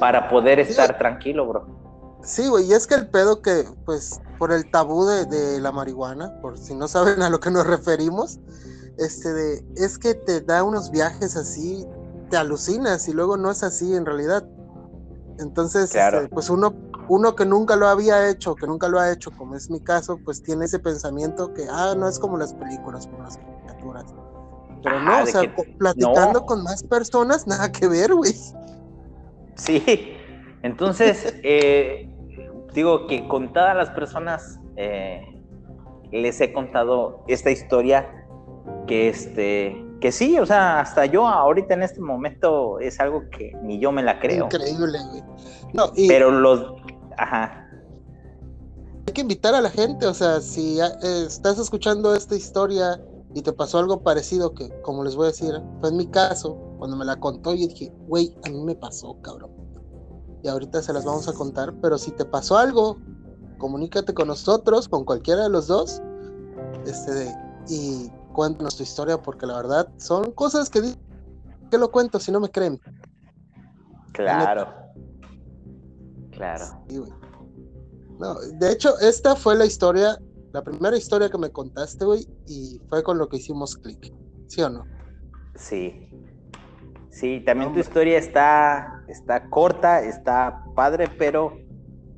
[0.00, 1.85] para poder estar tranquilo, bro.
[2.22, 5.72] Sí, güey, y es que el pedo que, pues, por el tabú de, de, la
[5.72, 8.40] marihuana, por si no saben a lo que nos referimos,
[8.98, 11.86] este de, es que te da unos viajes así,
[12.30, 14.44] te alucinas y luego no es así en realidad.
[15.38, 16.74] Entonces, este, pues uno,
[17.08, 20.18] uno que nunca lo había hecho, que nunca lo ha hecho, como es mi caso,
[20.24, 24.06] pues tiene ese pensamiento que, ah, no es como las películas, como las caricaturas.
[24.82, 25.42] Pero no, o sea,
[25.78, 28.34] platicando con más personas, nada que ver, güey.
[29.56, 30.15] Sí,
[30.66, 32.10] entonces, eh,
[32.74, 35.24] digo que con todas las personas eh,
[36.12, 38.26] les he contado esta historia
[38.86, 43.52] que este que sí, o sea, hasta yo ahorita en este momento es algo que
[43.62, 44.44] ni yo me la creo.
[44.44, 45.22] Increíble, güey.
[45.72, 46.74] No, Pero los
[47.16, 47.62] ajá.
[49.06, 53.00] Hay que invitar a la gente, o sea, si eh, estás escuchando esta historia
[53.34, 56.58] y te pasó algo parecido que, como les voy a decir, fue en mi caso,
[56.78, 59.65] cuando me la contó, yo dije, güey, a mí me pasó, cabrón.
[60.46, 63.00] Y ahorita se las vamos a contar, pero si te pasó algo,
[63.58, 66.00] comunícate con nosotros, con cualquiera de los dos,
[66.86, 67.34] este,
[67.68, 70.94] y cuéntanos tu historia porque la verdad son cosas que
[71.68, 72.80] que lo cuento si no me creen.
[74.12, 74.72] Claro.
[76.30, 76.64] Claro.
[78.20, 80.16] no, de hecho, esta fue la historia,
[80.52, 84.14] la primera historia que me contaste, güey, y fue con lo que hicimos clic.
[84.46, 84.84] ¿Sí o no?
[85.56, 86.08] Sí.
[87.16, 91.56] Sí, también tu historia está, está corta, está padre, pero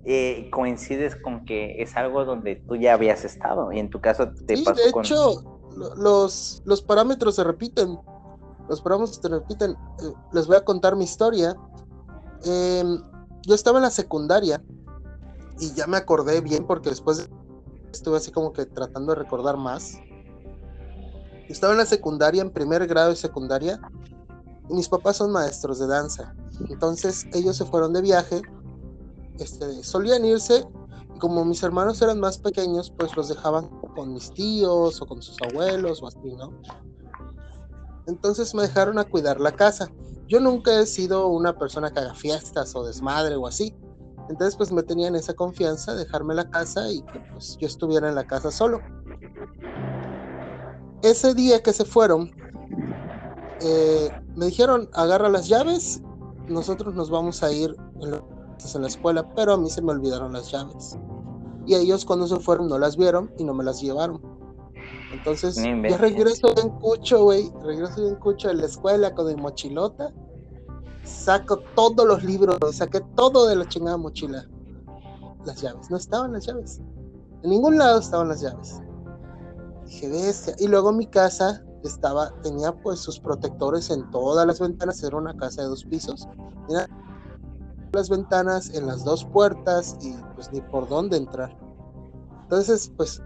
[0.04, 4.28] eh, coincides con que es algo donde tú ya habías estado y en tu caso
[4.44, 5.60] te sí, de hecho,
[5.96, 7.96] los, los parámetros se repiten.
[8.68, 9.70] Los parámetros se repiten.
[9.70, 11.54] Eh, les voy a contar mi historia.
[12.44, 13.00] Em,
[13.46, 14.60] yo estaba en la secundaria
[15.60, 17.30] y ya me acordé bien porque después
[17.92, 19.96] estuve así como que tratando de recordar más.
[21.48, 23.80] Estaba en la secundaria, en primer grado de secundaria,
[24.70, 26.34] mis papás son maestros de danza.
[26.68, 28.42] Entonces ellos se fueron de viaje,
[29.38, 30.66] este, solían irse
[31.18, 35.36] como mis hermanos eran más pequeños, pues los dejaban con mis tíos o con sus
[35.42, 36.52] abuelos o así, ¿no?
[38.06, 39.88] Entonces me dejaron a cuidar la casa.
[40.26, 43.74] Yo nunca he sido una persona que haga fiestas o desmadre o así.
[44.28, 48.14] Entonces pues me tenían esa confianza, dejarme la casa y que pues yo estuviera en
[48.14, 48.80] la casa solo.
[51.02, 52.30] Ese día que se fueron,
[53.60, 56.02] eh, me dijeron, agarra las llaves,
[56.48, 60.50] nosotros nos vamos a ir en la escuela, pero a mí se me olvidaron las
[60.50, 60.98] llaves.
[61.66, 64.20] Y ellos cuando se fueron no las vieron y no me las llevaron.
[65.12, 70.12] Entonces, yo regreso en cucho, güey, regreso en cucho de la escuela con mi mochilota,
[71.04, 74.46] saco todos los libros, saqué todo de la chingada mochila.
[75.44, 76.80] Las llaves, no estaban las llaves.
[77.42, 78.80] En ningún lado estaban las llaves.
[79.86, 80.54] Dije, bestia.
[80.58, 85.36] Y luego mi casa estaba, tenía pues sus protectores en todas las ventanas, era una
[85.36, 86.28] casa de dos pisos
[87.92, 91.56] las ventanas, en las dos puertas y pues ni por dónde entrar.
[92.42, 93.22] Entonces, pues,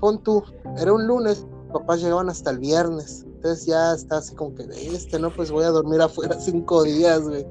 [0.00, 0.42] pon tú,
[0.78, 3.24] era un lunes, papás llegaban hasta el viernes.
[3.26, 7.22] Entonces ya está así como que, este, no, pues voy a dormir afuera cinco días,
[7.22, 7.46] güey.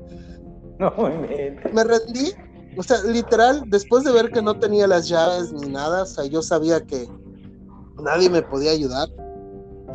[0.79, 2.31] No, me rendí,
[2.77, 6.25] o sea, literal, después de ver que no tenía las llaves ni nada, o sea,
[6.25, 7.07] yo sabía que
[8.01, 9.09] nadie me podía ayudar.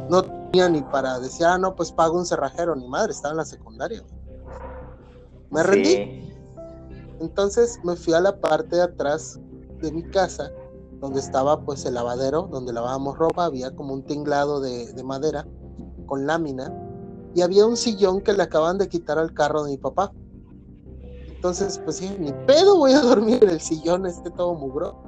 [0.09, 3.39] No tenía ni para decir, ah, no, pues pago un cerrajero, ni madre, estaba en
[3.39, 4.03] la secundaria.
[5.51, 6.33] Me rendí.
[7.21, 9.41] Entonces me fui a la parte de atrás
[9.81, 10.51] de mi casa,
[11.01, 15.47] donde estaba pues el lavadero, donde lavábamos ropa, había como un tinglado de, madera
[16.07, 16.73] con lámina
[17.35, 20.13] y había un sillón que le acaban de quitar al carro de mi papá.
[21.27, 25.03] Entonces, pues sí, ni pedo voy a dormir en el sillón este todo mugro.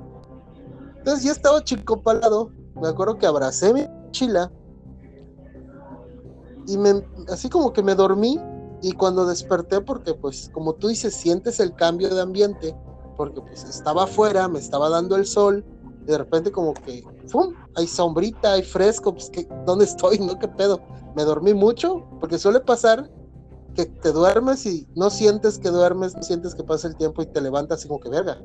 [0.99, 4.51] Entonces ya estaba chico palado, me acuerdo que abracé mi mochila
[6.69, 8.39] y me, así como que me dormí
[8.83, 12.77] y cuando desperté, porque pues como tú dices, sientes el cambio de ambiente,
[13.17, 15.65] porque pues estaba afuera, me estaba dando el sol,
[16.03, 17.55] y de repente como que, ¡fum!
[17.75, 20.19] Hay sombrita, hay fresco, pues que, ¿dónde estoy?
[20.19, 20.39] ¿No?
[20.39, 20.81] ¿Qué pedo?
[21.17, 23.11] Me dormí mucho, porque suele pasar
[23.75, 27.27] que te duermes y no sientes que duermes, no sientes que pasa el tiempo y
[27.27, 28.39] te levantas y como que verga.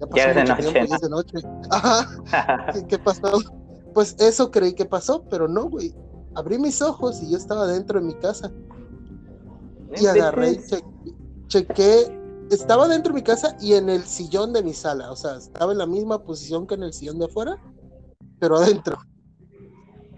[0.00, 1.38] Ya pasó mucho tiempo y es de noche.
[1.70, 2.72] Ajá.
[2.72, 3.38] ¿Qué, ¿Qué pasó?
[3.92, 5.94] Pues eso creí que pasó, pero no, güey.
[6.34, 8.50] Abrí mis ojos y yo estaba dentro de mi casa.
[9.96, 12.20] y agarré y chequé,
[12.50, 15.72] estaba dentro de mi casa y en el sillón de mi sala, o sea, estaba
[15.72, 17.56] en la misma posición que en el sillón de afuera,
[18.40, 18.98] pero adentro.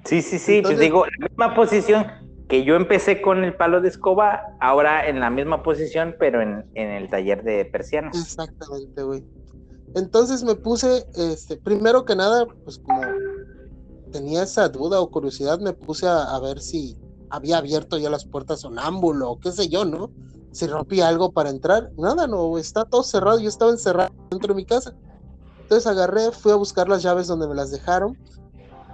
[0.04, 2.06] Sí, sí, sí, pues digo, la misma posición
[2.48, 6.64] que yo empecé con el palo de escoba, ahora en la misma posición, pero en,
[6.74, 8.16] en el taller de persianas.
[8.16, 9.24] Exactamente, güey.
[9.96, 13.02] Entonces me puse, este, primero que nada, pues como
[14.11, 16.96] tenía esa duda o curiosidad, me puse a, ver si
[17.30, 20.11] había abierto ya las puertas sonámbulo o qué sé yo, ¿no?
[20.52, 21.90] Si rompía algo para entrar.
[21.98, 23.38] Nada, no, está todo cerrado.
[23.38, 24.94] Yo estaba encerrado dentro de mi casa.
[25.61, 28.16] Entonces agarré, fui a buscar las llaves donde me las dejaron.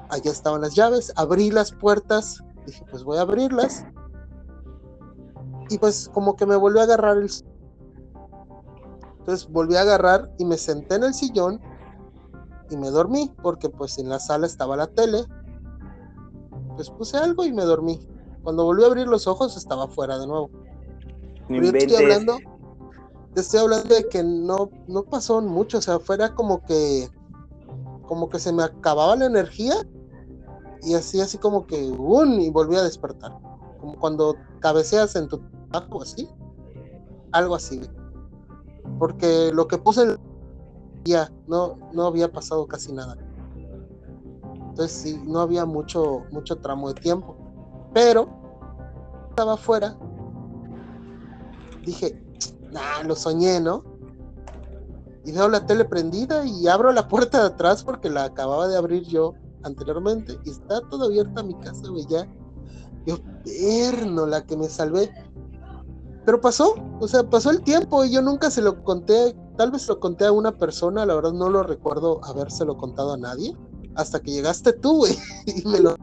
[0.09, 3.85] Allá estaban las llaves, abrí las puertas, dije, pues voy a abrirlas.
[5.71, 7.31] Y pues como que me volvió a agarrar el
[9.23, 11.61] entonces volví a agarrar y me senté en el sillón
[12.73, 15.25] y me dormí, porque pues en la sala estaba la tele.
[16.75, 18.01] Pues puse algo y me dormí.
[18.43, 20.51] Cuando volví a abrir los ojos estaba fuera de nuevo.
[21.49, 22.39] Pero yo estoy hablando,
[23.37, 27.09] estoy hablando de que no, no pasó mucho, o sea, fuera como que
[28.07, 29.75] como que se me acababa la energía
[30.83, 32.41] y así así como que ¡un!
[32.41, 33.33] y volví a despertar.
[33.81, 36.29] Como cuando cabeceas en tu trabajo así.
[37.33, 37.81] Algo así
[38.99, 40.17] porque lo que puse
[41.05, 43.15] ya no, no había pasado casi nada.
[44.71, 47.37] Entonces sí, no había mucho, mucho tramo de tiempo.
[47.93, 48.27] Pero
[49.29, 49.95] estaba afuera.
[51.85, 52.19] Dije,
[52.71, 53.85] nah, lo soñé, ¿no?
[55.27, 58.79] Y veo la tele prendida y abro la puerta de atrás porque la acababa de
[58.79, 60.39] abrir yo anteriormente.
[60.47, 62.27] Y está todo abierta mi casa, güey, ya.
[63.05, 65.13] Yo, perno, la que me salvé.
[66.25, 69.87] Pero pasó, o sea, pasó el tiempo y yo nunca se lo conté, tal vez
[69.87, 73.57] lo conté a una persona, la verdad no lo recuerdo habérselo contado a nadie,
[73.95, 75.13] hasta que llegaste tú, güey,
[75.47, 75.95] y me lo...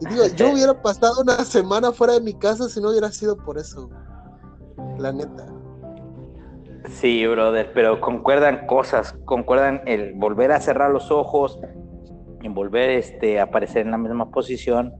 [0.00, 3.36] Y digo, yo hubiera pasado una semana fuera de mi casa si no hubiera sido
[3.36, 3.88] por eso,
[4.98, 5.46] la neta.
[6.88, 11.60] Sí, brother, pero concuerdan cosas, concuerdan el volver a cerrar los ojos,
[12.42, 14.92] en volver este, a aparecer en la misma posición.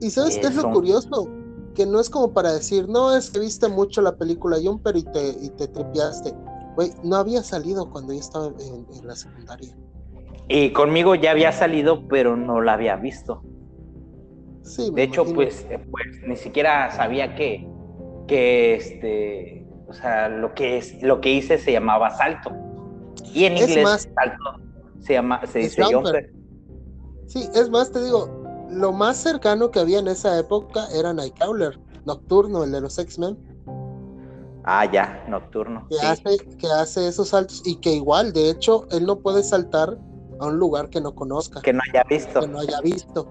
[0.00, 1.30] ¿Y sabes qué es lo curioso?
[1.74, 5.02] Que no es como para decir, no, es que viste mucho la película Jumper y
[5.02, 6.32] te, y te tripiaste.
[6.76, 9.76] Güey, no había salido cuando yo estaba en, la secundaria.
[10.48, 13.42] Y conmigo ya había salido, pero no la había visto.
[14.62, 17.68] Sí, de hecho, pues, eh, pues ni siquiera sabía que,
[18.26, 22.50] que este, o sea, lo que es, lo que hice se llamaba salto.
[23.32, 24.64] Y en inglés salto
[25.00, 26.32] se llama, se dice jumper.
[27.26, 28.43] Sí, es más, te digo,
[28.74, 33.38] lo más cercano que había en esa época era Nightcrawler, Nocturno, el de los X-Men.
[34.64, 35.86] Ah, ya, Nocturno.
[35.88, 39.98] Que, hace, que hace esos saltos y que igual, de hecho, él no puede saltar
[40.40, 41.60] a un lugar que no conozca.
[41.60, 42.40] Que no haya visto.
[42.40, 43.28] Que no haya visto.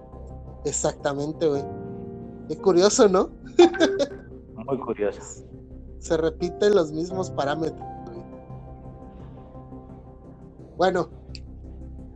[0.66, 1.64] Exactamente, güey.
[2.48, 3.30] Qué curioso, ¿no?
[4.56, 5.20] Muy curioso.
[6.00, 7.88] Se repiten los mismos parámetros.
[10.78, 11.10] Bueno,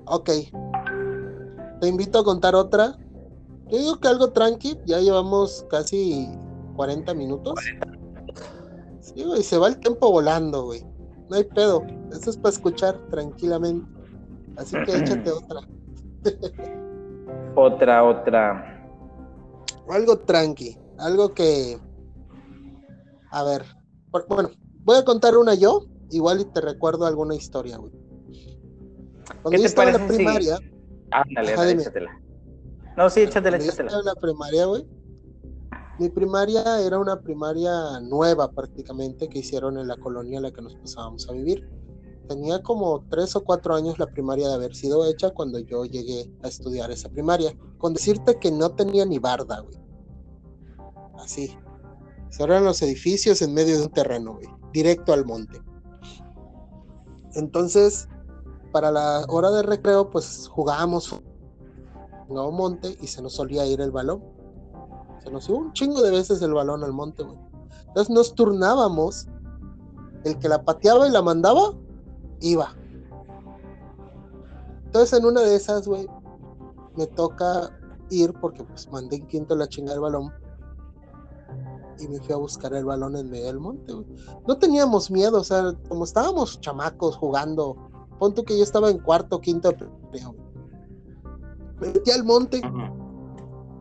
[0.05, 0.29] ok.
[1.81, 2.97] Te invito a contar otra
[3.69, 6.27] yo digo que algo tranqui, ya llevamos casi
[6.75, 7.59] 40 minutos.
[9.01, 10.83] Sí, güey, se va el tiempo volando, güey.
[11.29, 11.85] No hay pedo.
[12.11, 13.85] Eso es para escuchar tranquilamente.
[14.55, 15.61] Así que échate otra.
[17.55, 18.89] otra, otra.
[19.89, 20.77] Algo tranqui.
[20.99, 21.77] Algo que.
[23.31, 23.63] A ver.
[24.29, 24.49] Bueno,
[24.83, 25.81] voy a contar una yo.
[26.09, 27.91] Igual y te recuerdo alguna historia, güey.
[29.41, 30.57] Cuando yo estaba en la primaria.
[31.11, 32.26] Ándale, échatela.
[32.97, 34.01] No, sí, échatela, échatela.
[34.03, 34.83] la primaria, güey.
[35.99, 40.63] Mi primaria era una primaria nueva prácticamente que hicieron en la colonia en la que
[40.63, 41.63] nos pasábamos a vivir.
[42.27, 46.31] Tenía como tres o cuatro años la primaria de haber sido hecha cuando yo llegué
[46.41, 47.55] a estudiar esa primaria.
[47.77, 49.77] Con decirte que no tenía ni barda, güey.
[51.19, 51.55] Así.
[52.29, 54.47] Se eran los edificios en medio de un terreno, güey.
[54.73, 55.61] Directo al monte.
[57.35, 58.07] Entonces,
[58.71, 61.21] para la hora de recreo, pues jugábamos
[62.35, 64.23] a un monte y se nos solía ir el balón.
[65.23, 67.37] Se nos iba un chingo de veces el balón al monte, güey.
[67.87, 69.27] Entonces nos turnábamos.
[70.23, 71.73] El que la pateaba y la mandaba,
[72.41, 72.75] iba.
[74.85, 76.07] Entonces en una de esas, güey,
[76.95, 77.71] me toca
[78.09, 80.33] ir porque pues mandé en quinto la chinga del balón.
[81.99, 84.05] Y me fui a buscar el balón en medio del monte, güey.
[84.47, 87.75] No teníamos miedo, o sea, como estábamos chamacos jugando.
[88.19, 89.71] Ponto que yo estaba en cuarto, quinto,
[91.79, 92.61] me metí al monte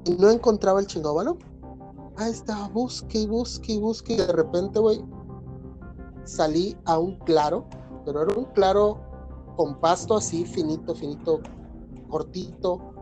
[0.04, 1.38] y no encontraba el chingado balón.
[2.16, 4.14] Ahí estaba, busque y busque y busque.
[4.14, 5.04] Y de repente, güey,
[6.24, 7.66] salí a un claro,
[8.04, 9.00] pero era un claro
[9.56, 11.40] con pasto así, finito, finito,
[12.08, 12.92] cortito.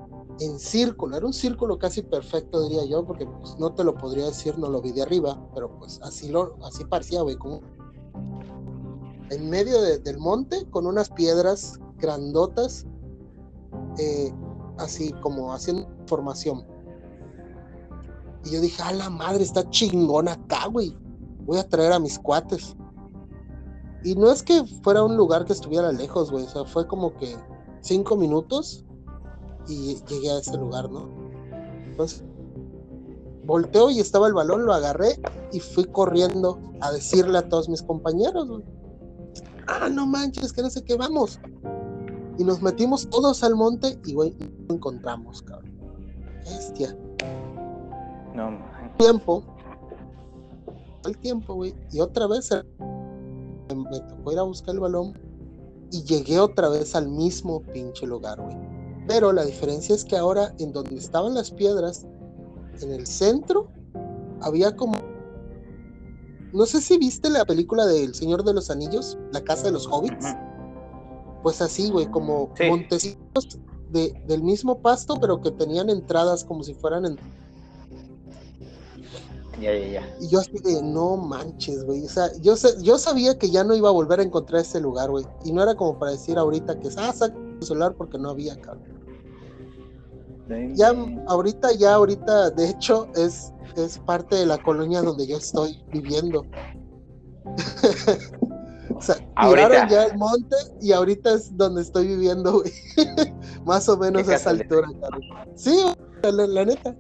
[0.41, 4.27] en círculo, era un círculo casi perfecto, diría yo, porque pues, no te lo podría
[4.27, 7.61] decir, no lo vi de arriba, pero pues así, lo, así parecía, güey, como
[9.31, 12.85] en medio del monte con unas piedras grandotas,
[13.99, 14.33] eh,
[14.79, 16.65] así como haciendo formación.
[18.45, 20.97] Y yo dije, a la madre, está chingón acá, güey.
[21.41, 22.77] Voy a traer a mis cuates.
[24.03, 26.45] Y no es que fuera un lugar que estuviera lejos, güey.
[26.45, 27.37] O sea, fue como que
[27.81, 28.85] cinco minutos
[29.67, 31.09] y llegué a ese lugar, ¿no?
[31.87, 32.23] Entonces,
[33.45, 35.19] volteo y estaba el balón, lo agarré
[35.53, 38.63] y fui corriendo a decirle a todos mis compañeros.
[39.67, 41.41] Ah, no manches, que no sé qué, vamos.
[42.39, 44.35] Y nos metimos todos al monte y, güey,
[44.69, 45.73] lo encontramos, cabrón.
[46.45, 46.97] Bestia.
[48.35, 48.59] No,
[48.99, 49.43] tiempo.
[51.07, 51.75] El tiempo, güey.
[51.93, 55.15] Y otra vez me tocó ir a buscar el balón
[55.91, 58.57] y llegué otra vez al mismo pinche lugar, güey.
[59.07, 62.07] Pero la diferencia es que ahora en donde estaban las piedras,
[62.81, 63.69] en el centro,
[64.41, 64.95] había como...
[66.53, 69.87] No sé si viste la película del Señor de los Anillos, La Casa de los
[69.87, 70.27] Hobbits.
[71.45, 73.59] Pues así, güey, como montecitos
[73.91, 77.19] de, del mismo pasto, pero que tenían entradas como si fueran en
[80.21, 82.05] y yo así de, no manches, güey.
[82.05, 85.11] O sea, yo, yo sabía que ya no iba a volver a encontrar ese lugar,
[85.11, 85.25] güey.
[85.45, 88.61] Y no era como para decir ahorita que, ah, saca tu celular porque no había,
[88.61, 88.95] cabrón.
[90.75, 90.93] Ya,
[91.27, 96.45] ahorita, ya, ahorita, de hecho, es, es parte de la colonia donde yo estoy viviendo.
[99.05, 99.17] o sea,
[99.49, 102.73] tiraron ya el monte y ahorita es donde estoy viviendo, güey.
[103.65, 105.23] Más o menos a esa altura, cabrón.
[105.55, 105.85] Sí,
[106.23, 106.97] la neta.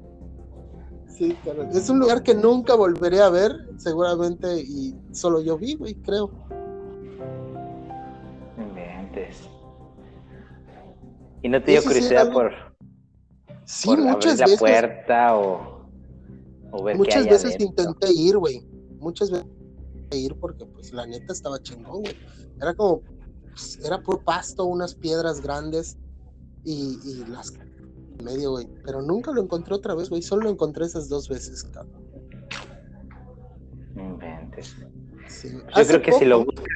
[1.09, 1.37] Sí,
[1.73, 6.31] Es un lugar que nunca volveré a ver, seguramente, y solo yo vivo y creo.
[11.43, 12.53] ¿Y no te dio curiosidad por,
[13.65, 18.67] sí, muchas abrir la puerta o, ver Muchas veces intenté ir, güey.
[18.99, 19.47] Muchas veces
[20.17, 22.17] ir porque, pues, la neta estaba chingón, güey.
[22.61, 23.03] Era como,
[23.51, 25.97] pues, era por pasto, unas piedras grandes
[26.65, 27.53] y, y las
[28.23, 28.69] medio, güey.
[28.85, 30.23] Pero nunca lo encontré otra vez, güey.
[30.23, 32.05] Solo lo encontré esas dos veces, cabrón.
[33.97, 34.77] Inventes.
[35.77, 36.67] Yo creo que si lo buscas,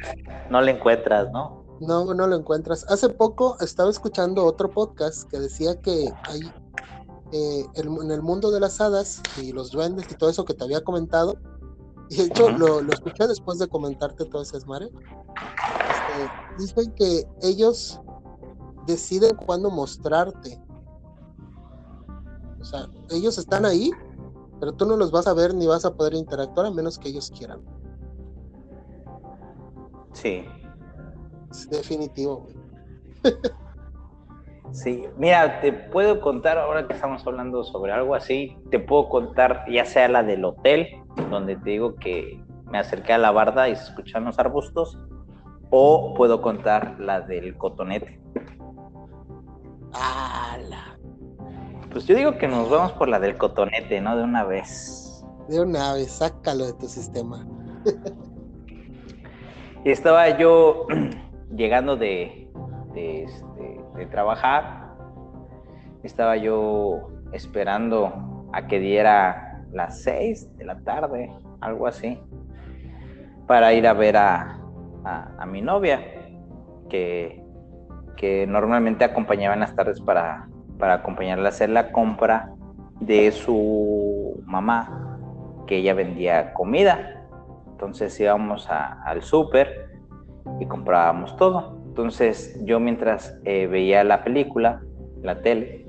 [0.51, 1.64] no lo encuentras, ¿no?
[1.80, 2.84] No, no lo encuentras.
[2.89, 6.41] Hace poco estaba escuchando otro podcast que decía que hay
[7.32, 10.64] eh, en el mundo de las hadas y los duendes y todo eso que te
[10.64, 11.39] había comentado.
[12.11, 14.86] Y de hecho, lo, escuché después de comentarte todo ese esmare.
[14.86, 18.00] Este, dicen que ellos
[18.86, 20.61] deciden cuándo mostrarte
[22.61, 23.90] o sea, ellos están ahí,
[24.61, 27.09] pero tú no los vas a ver ni vas a poder interactuar a menos que
[27.09, 27.61] ellos quieran.
[30.12, 30.44] Sí.
[31.50, 32.46] Es definitivo,
[34.72, 39.64] Sí, mira, te puedo contar, ahora que estamos hablando sobre algo así, te puedo contar
[39.70, 40.88] ya sea la del hotel,
[41.30, 44.98] donde te digo que me acerqué a la barda y se escuchan los arbustos,
[45.70, 48.20] o puedo contar la del cotonete.
[49.92, 50.98] Ah, la
[51.90, 54.16] pues yo digo que nos vamos por la del cotonete, ¿no?
[54.16, 55.24] De una vez.
[55.48, 57.46] De una vez, sácalo de tu sistema.
[59.84, 60.86] y estaba yo
[61.56, 62.50] llegando de,
[62.92, 63.67] de, este,
[63.99, 64.94] de trabajar,
[66.03, 71.30] estaba yo esperando a que diera las seis de la tarde,
[71.61, 72.18] algo así,
[73.46, 74.59] para ir a ver a,
[75.05, 76.01] a, mi novia,
[76.88, 77.42] que,
[78.16, 82.53] que normalmente acompañaba en las tardes para, para acompañarla a hacer la compra
[83.01, 85.18] de su mamá,
[85.66, 87.26] que ella vendía comida.
[87.70, 89.90] Entonces íbamos al súper
[90.61, 91.78] y comprábamos todo.
[91.99, 94.80] Entonces yo mientras eh, veía la película,
[95.20, 95.84] la tele,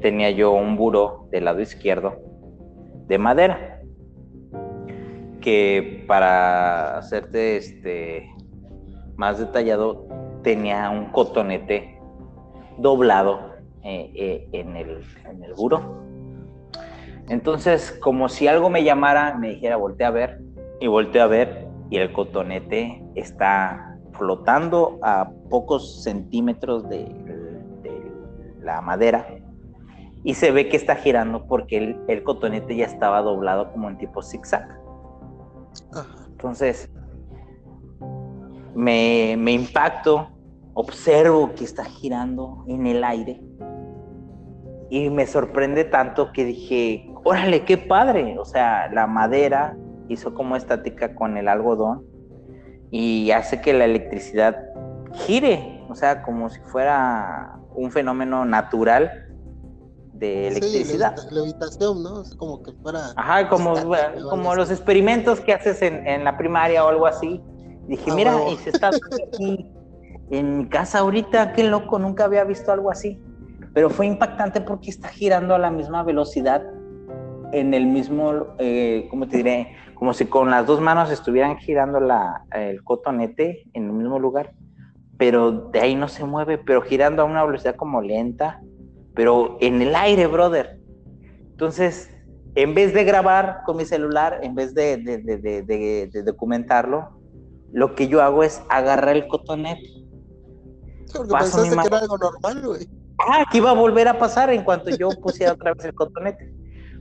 [0.00, 2.16] tenía yo un buró del lado izquierdo
[3.06, 3.82] de madera
[5.42, 8.30] que para hacerte este
[9.16, 10.06] más detallado
[10.42, 12.00] tenía un cotonete
[12.78, 16.02] doblado eh, eh, en, el, en el buro.
[17.28, 20.40] Entonces, como si algo me llamara, me dijera, volteé a ver,
[20.80, 23.87] y volteé a ver, y el cotonete está
[24.18, 27.14] flotando a pocos centímetros de,
[28.62, 29.26] la madera,
[30.24, 34.20] y se ve que está girando porque el, cotonete ya estaba doblado como en tipo
[34.20, 34.68] zigzag.
[36.32, 36.90] Entonces,
[38.74, 40.28] me, me impacto,
[40.74, 43.40] observo que está girando en el aire
[44.90, 48.38] y me sorprende tanto que dije, órale, qué padre.
[48.38, 49.76] O sea, la madera
[50.08, 52.04] hizo como estática con el algodón
[52.90, 54.56] y hace que la electricidad
[55.26, 59.26] gire, o sea, como si fuera un fenómeno natural
[60.12, 61.16] de electricidad.
[61.16, 62.22] Sí, levitación, ¿no?
[62.22, 63.12] Es como que fuera...
[63.16, 63.74] Ajá, como,
[64.28, 67.40] como los experimentos que haces en, en, la primaria o algo así.
[67.86, 68.88] Dije, ah, mira, y se está
[69.32, 69.70] aquí
[70.30, 73.20] en mi casa ahorita, qué loco, nunca había visto algo así.
[73.74, 76.62] Pero fue impactante porque está girando a la misma velocidad,
[77.52, 79.76] en el mismo, eh, ¿cómo te diré?
[79.98, 84.52] Como si con las dos manos estuvieran girando la, el cotonete en el mismo lugar,
[85.16, 88.60] pero de ahí no se mueve, pero girando a una velocidad como lenta,
[89.14, 90.78] pero en el aire, brother.
[91.50, 92.14] Entonces,
[92.54, 97.10] en vez de grabar con mi celular, en vez de, de, de, de documentarlo,
[97.72, 99.98] lo que yo hago es agarrar el cotonete
[101.12, 102.88] porque pensaste que era algo normal, güey.
[103.18, 106.52] Ah, que iba a volver a pasar en cuanto yo pusiera otra vez el cotonete.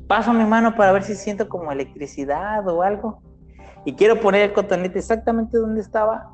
[0.08, 3.22] Paso mi mano para ver si siento como electricidad o algo.
[3.86, 6.30] Y quiero poner el cotonete exactamente donde estaba.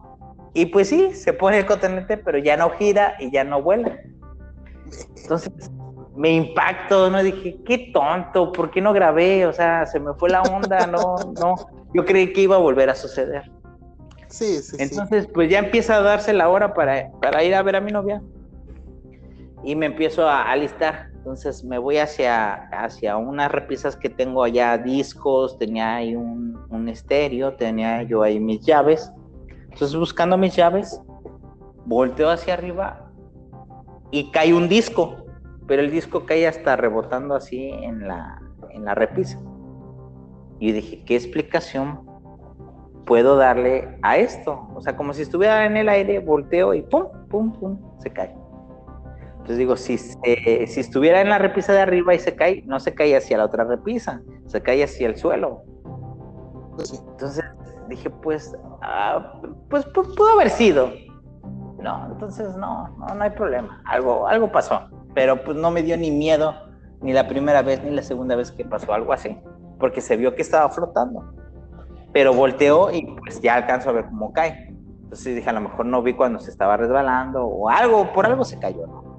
[0.53, 3.97] Y pues sí, se pone el cotonete, pero ya no gira y ya no vuela.
[5.21, 5.51] Entonces
[6.15, 7.23] me impactó, ¿no?
[7.23, 9.45] Dije, qué tonto, ¿por qué no grabé?
[9.47, 11.55] O sea, se me fue la onda, no, no.
[11.93, 13.51] Yo creí que iba a volver a suceder.
[14.27, 17.75] Sí, sí, Entonces, pues ya empieza a darse la hora para, para, ir a ver
[17.75, 18.21] a mi novia.
[19.63, 21.12] Y me empiezo a alistar.
[21.23, 26.89] Entonces me voy hacia, hacia unas repisas que tengo allá, discos, tenía ahí un, un
[26.89, 29.09] estéreo, tenía yo ahí mis llaves.
[29.71, 31.01] Entonces buscando mis llaves,
[31.85, 33.09] volteo hacia arriba
[34.11, 35.15] y cae un disco,
[35.65, 39.39] pero el disco cae hasta rebotando así en la, en la repisa.
[40.59, 42.01] Y dije, ¿qué explicación
[43.05, 44.67] puedo darle a esto.
[44.75, 48.35] O sea, como si estuviera en el aire, volteo y pum, pum, pum, se cae.
[49.43, 52.95] Entonces digo, si, si estuviera en la repisa de arriba y se cae, no se
[52.95, 55.63] cae hacia la otra repisa, se cae hacia el suelo.
[56.75, 57.43] Pues entonces
[57.89, 59.33] dije, pues, ah,
[59.69, 60.91] pues, pues, pudo haber sido.
[61.79, 63.81] No, entonces no, no, no hay problema.
[63.85, 64.87] Algo, algo pasó.
[65.13, 66.55] Pero pues no me dio ni miedo
[67.01, 69.37] ni la primera vez ni la segunda vez que pasó algo así,
[69.77, 71.33] porque se vio que estaba flotando
[72.13, 74.67] pero volteó y pues ya alcanzo a ver cómo cae.
[75.03, 78.45] Entonces dije, a lo mejor no vi cuando se estaba resbalando o algo, por algo
[78.45, 79.12] se cayó, ¿no?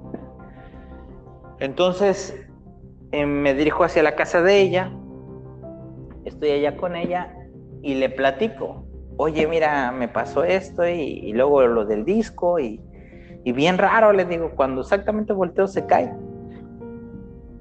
[1.59, 2.35] Entonces
[3.11, 4.91] em, me dirijo hacia la casa de ella,
[6.25, 7.33] estoy allá con ella
[7.81, 8.85] y le platico,
[9.17, 12.81] oye, mira, me pasó esto y, luego lo del disco y,
[13.45, 16.11] bien raro, le digo, cuando exactamente volteo se cae.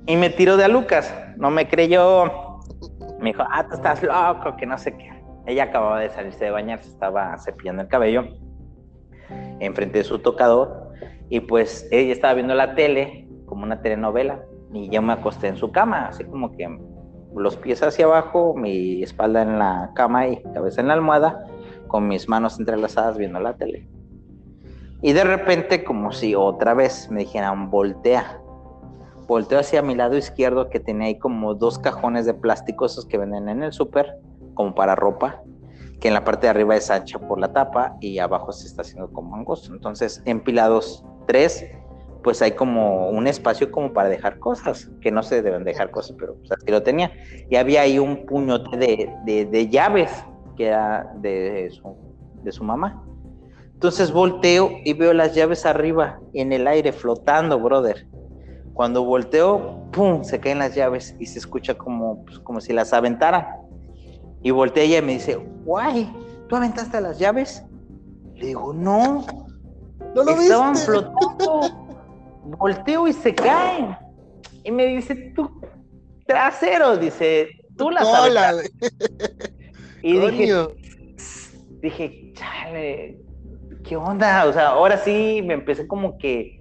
[0.06, 2.60] Y me tiró de a Lucas, no me creyó,
[3.20, 5.10] me dijo, ah, tú estás loco, que no sé qué.
[5.46, 8.24] Ella acababa de salirse de bañar, se estaba cepillando el cabello
[9.60, 10.90] enfrente de su tocador
[11.28, 13.23] y pues ella estaba viendo la tele
[13.54, 16.66] como una telenovela y yo me acosté en su cama, así como que
[17.36, 21.46] los pies hacia abajo, mi espalda en la cama y cabeza en la almohada,
[21.86, 23.88] con mis manos entrelazadas viendo la tele.
[25.02, 28.40] Y de repente, como si otra vez me dijeran, voltea.
[29.28, 33.18] Volteo hacia mi lado izquierdo que tenía ahí como dos cajones de plástico, esos que
[33.18, 34.16] venden en el súper
[34.54, 35.42] como para ropa,
[36.00, 38.82] que en la parte de arriba es ancha por la tapa y abajo se está
[38.82, 39.72] haciendo como angosto.
[39.72, 41.64] Entonces, empilados tres,
[42.24, 46.16] pues hay como un espacio como para dejar cosas, que no se deben dejar cosas,
[46.18, 47.12] pero pues así lo tenía.
[47.50, 50.10] Y había ahí un puñote de, de, llaves
[50.56, 51.94] que era de su,
[52.42, 53.04] de su mamá.
[53.74, 58.06] Entonces volteo y veo las llaves arriba, en el aire, flotando, brother.
[58.72, 60.24] Cuando volteo, ¡pum!
[60.24, 63.46] se caen las llaves y se escucha como, pues, como si las aventaran.
[64.42, 66.10] Y voltea ella y me dice, guay,
[66.48, 67.62] ¿tú aventaste las llaves?
[68.34, 69.26] Le digo, no.
[70.14, 71.83] ¿No lo Estaban flotando.
[72.44, 73.96] Volteo y se caen.
[74.62, 75.60] Y me dice, tú,
[76.26, 78.72] trasero, dice, tú las sabes.
[80.02, 80.52] y dije,
[81.80, 83.18] dije, chale,
[83.84, 84.46] ¿qué onda?
[84.46, 86.60] O sea, ahora sí me empecé como que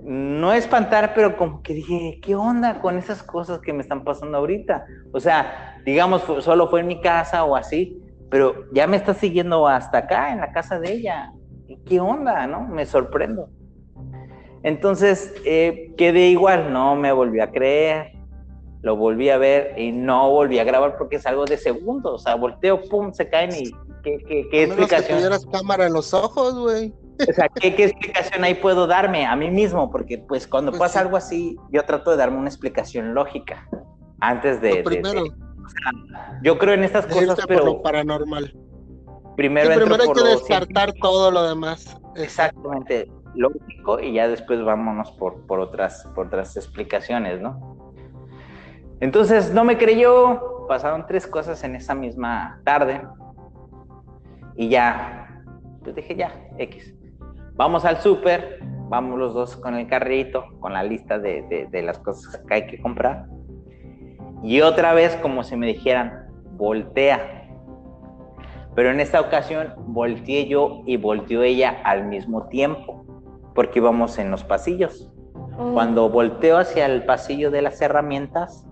[0.00, 4.38] no espantar, pero como que dije, ¿qué onda con esas cosas que me están pasando
[4.38, 4.86] ahorita?
[5.12, 9.66] O sea, digamos, solo fue en mi casa o así, pero ya me está siguiendo
[9.66, 11.32] hasta acá, en la casa de ella.
[11.84, 12.66] ¿Qué onda, no?
[12.66, 13.50] Me sorprendo.
[14.62, 18.12] Entonces, eh, quedé igual, no me volví a creer,
[18.82, 22.18] lo volví a ver y no volví a grabar porque es algo de segundos, o
[22.18, 23.70] sea, volteo, pum, se caen y
[24.02, 25.20] ¿qué, qué, qué explicación?
[25.20, 26.92] Que cámara en los ojos, güey.
[27.28, 29.90] O sea, ¿qué, explicación ahí puedo darme a mí mismo?
[29.90, 33.68] Porque pues cuando pues pasa algo así, yo trato de darme una explicación lógica
[34.20, 34.82] antes de...
[34.84, 35.24] primero.
[36.42, 37.60] yo creo en estas cosas, pero...
[37.60, 38.54] Por lo paranormal.
[39.36, 41.96] Primero, primero hay que descartar todo lo demás.
[42.16, 47.92] Exactamente, lógico, y ya después vámonos por, por, otras, por otras explicaciones, ¿no?
[49.00, 53.02] Entonces no me creyó, pasaron tres cosas en esa misma tarde
[54.56, 55.44] y ya,
[55.82, 56.94] pues dije ya, X.
[57.54, 61.98] Vamos al súper vamos los dos con el carrito, con la lista de, de las
[61.98, 63.26] cosas que hay que comprar.
[64.42, 67.48] Y otra vez, como si me dijeran, voltea.
[68.74, 73.04] Pero en esta ocasión volteé yo y volteó ella al mismo tiempo,
[73.58, 75.10] porque íbamos en los pasillos.
[75.34, 75.72] Mm.
[75.72, 78.64] Cuando volteo hacia el pasillo de las herramientas,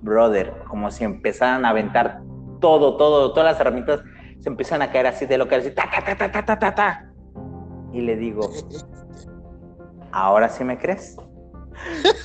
[0.00, 2.22] brother, como si empezaran a aventar
[2.60, 4.00] todo, todo, todas las herramientas
[4.40, 6.74] se empiezan a caer así de lo que así, ta, ta, ta, ta, ta, ta,
[6.74, 7.12] ta.
[7.92, 8.50] Y le digo,
[10.10, 11.16] ¿ahora sí me crees?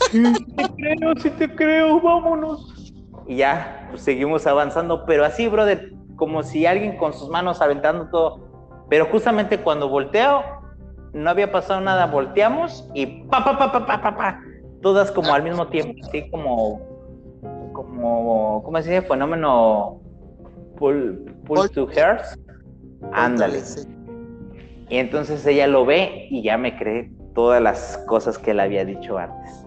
[0.10, 0.24] sí,
[0.56, 2.96] te creo, sí te creo, vámonos.
[3.28, 8.10] Y ya, pues seguimos avanzando, pero así, brother, como si alguien con sus manos aventando
[8.10, 8.88] todo.
[8.90, 10.58] Pero justamente cuando volteo,
[11.14, 14.42] no había pasado nada, volteamos y pa, pa, pa, pa, pa, pa, pa.
[14.82, 16.82] Todas como al mismo tiempo, así como,
[17.74, 19.02] como, ¿cómo se dice?
[19.08, 20.00] Fenómeno
[20.78, 22.38] pull, pull to hairs.
[23.12, 23.62] Ándale.
[24.90, 28.86] Y entonces ella lo ve y ya me cree todas las cosas que él había
[28.86, 29.66] dicho antes.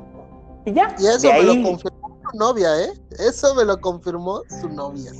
[0.64, 0.94] Y ya.
[0.98, 2.92] Y eso me lo confirmó su novia, ¿eh?
[3.18, 5.10] Eso me lo confirmó su novia.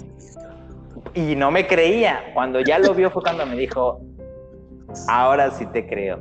[1.15, 2.21] Y no me creía.
[2.35, 4.01] Cuando ya lo vio fue cuando me dijo,
[5.09, 6.21] ahora sí te creo.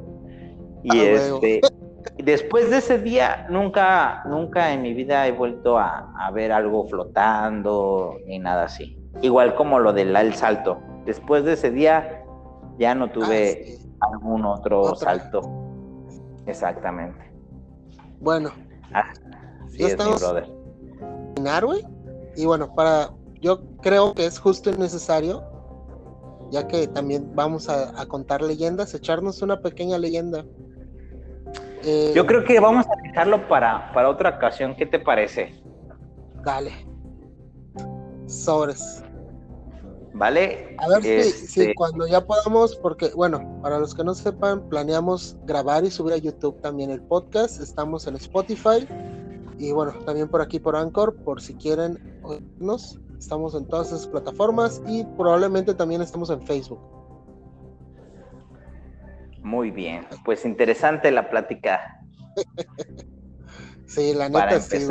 [0.84, 1.62] Y ah, este,
[2.18, 6.88] después de ese día, nunca, nunca en mi vida he vuelto a, a ver algo
[6.88, 8.98] flotando ni nada así.
[9.22, 10.80] Igual como lo del salto.
[11.06, 12.24] Después de ese día
[12.78, 15.42] ya no tuve ah, algún otro salto.
[16.46, 17.20] Exactamente.
[18.20, 18.52] Bueno.
[18.94, 19.12] Ah,
[19.70, 20.50] sí, es mi brother.
[22.36, 23.10] Y bueno, para
[23.42, 25.44] yo creo que es justo y necesario,
[26.52, 30.46] ya que también vamos a, contar leyendas, echarnos una pequeña leyenda.
[31.84, 34.76] Eh, yo creo que vamos a dejarlo para, para otra ocasión.
[34.76, 35.54] ¿Qué te parece?
[36.44, 36.72] Dale.
[38.28, 39.04] Sobres.
[40.14, 40.76] ¿Vale?
[40.80, 45.38] A ver si, este cuando ya podamos, porque bueno, para los que no sepan, planeamos
[45.46, 47.62] grabar y subir a YouTube también el podcast.
[47.62, 48.88] Estamos en Spotify
[49.58, 53.00] y bueno, también por aquí por Anchor, por si quieren oírnos.
[53.20, 56.80] Estamos en todas esas plataformas y probablemente también estamos en Facebook.
[59.44, 62.02] Muy bien, pues interesante la plática.
[63.88, 64.88] sí, la neta sí.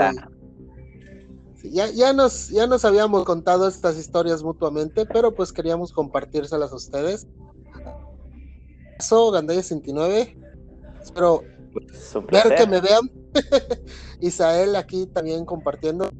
[1.72, 6.76] ya, ya, nos, ya nos habíamos contado estas historias mutuamente, pero pues queríamos compartírselas a
[6.76, 7.26] ustedes.
[8.98, 10.38] Eso, Gandaya 69.
[11.00, 11.44] Espero
[12.30, 13.10] ver que me vean.
[14.20, 16.10] Isael aquí también compartiendo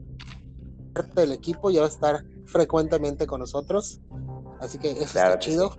[0.89, 4.01] parte del equipo, ya va a estar frecuentemente con nosotros.
[4.61, 5.77] Así que eso está chido.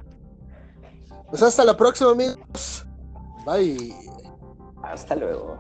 [1.30, 2.86] Pues hasta la próxima, amigos.
[3.45, 3.93] Bye.
[4.84, 5.57] Hasta luego.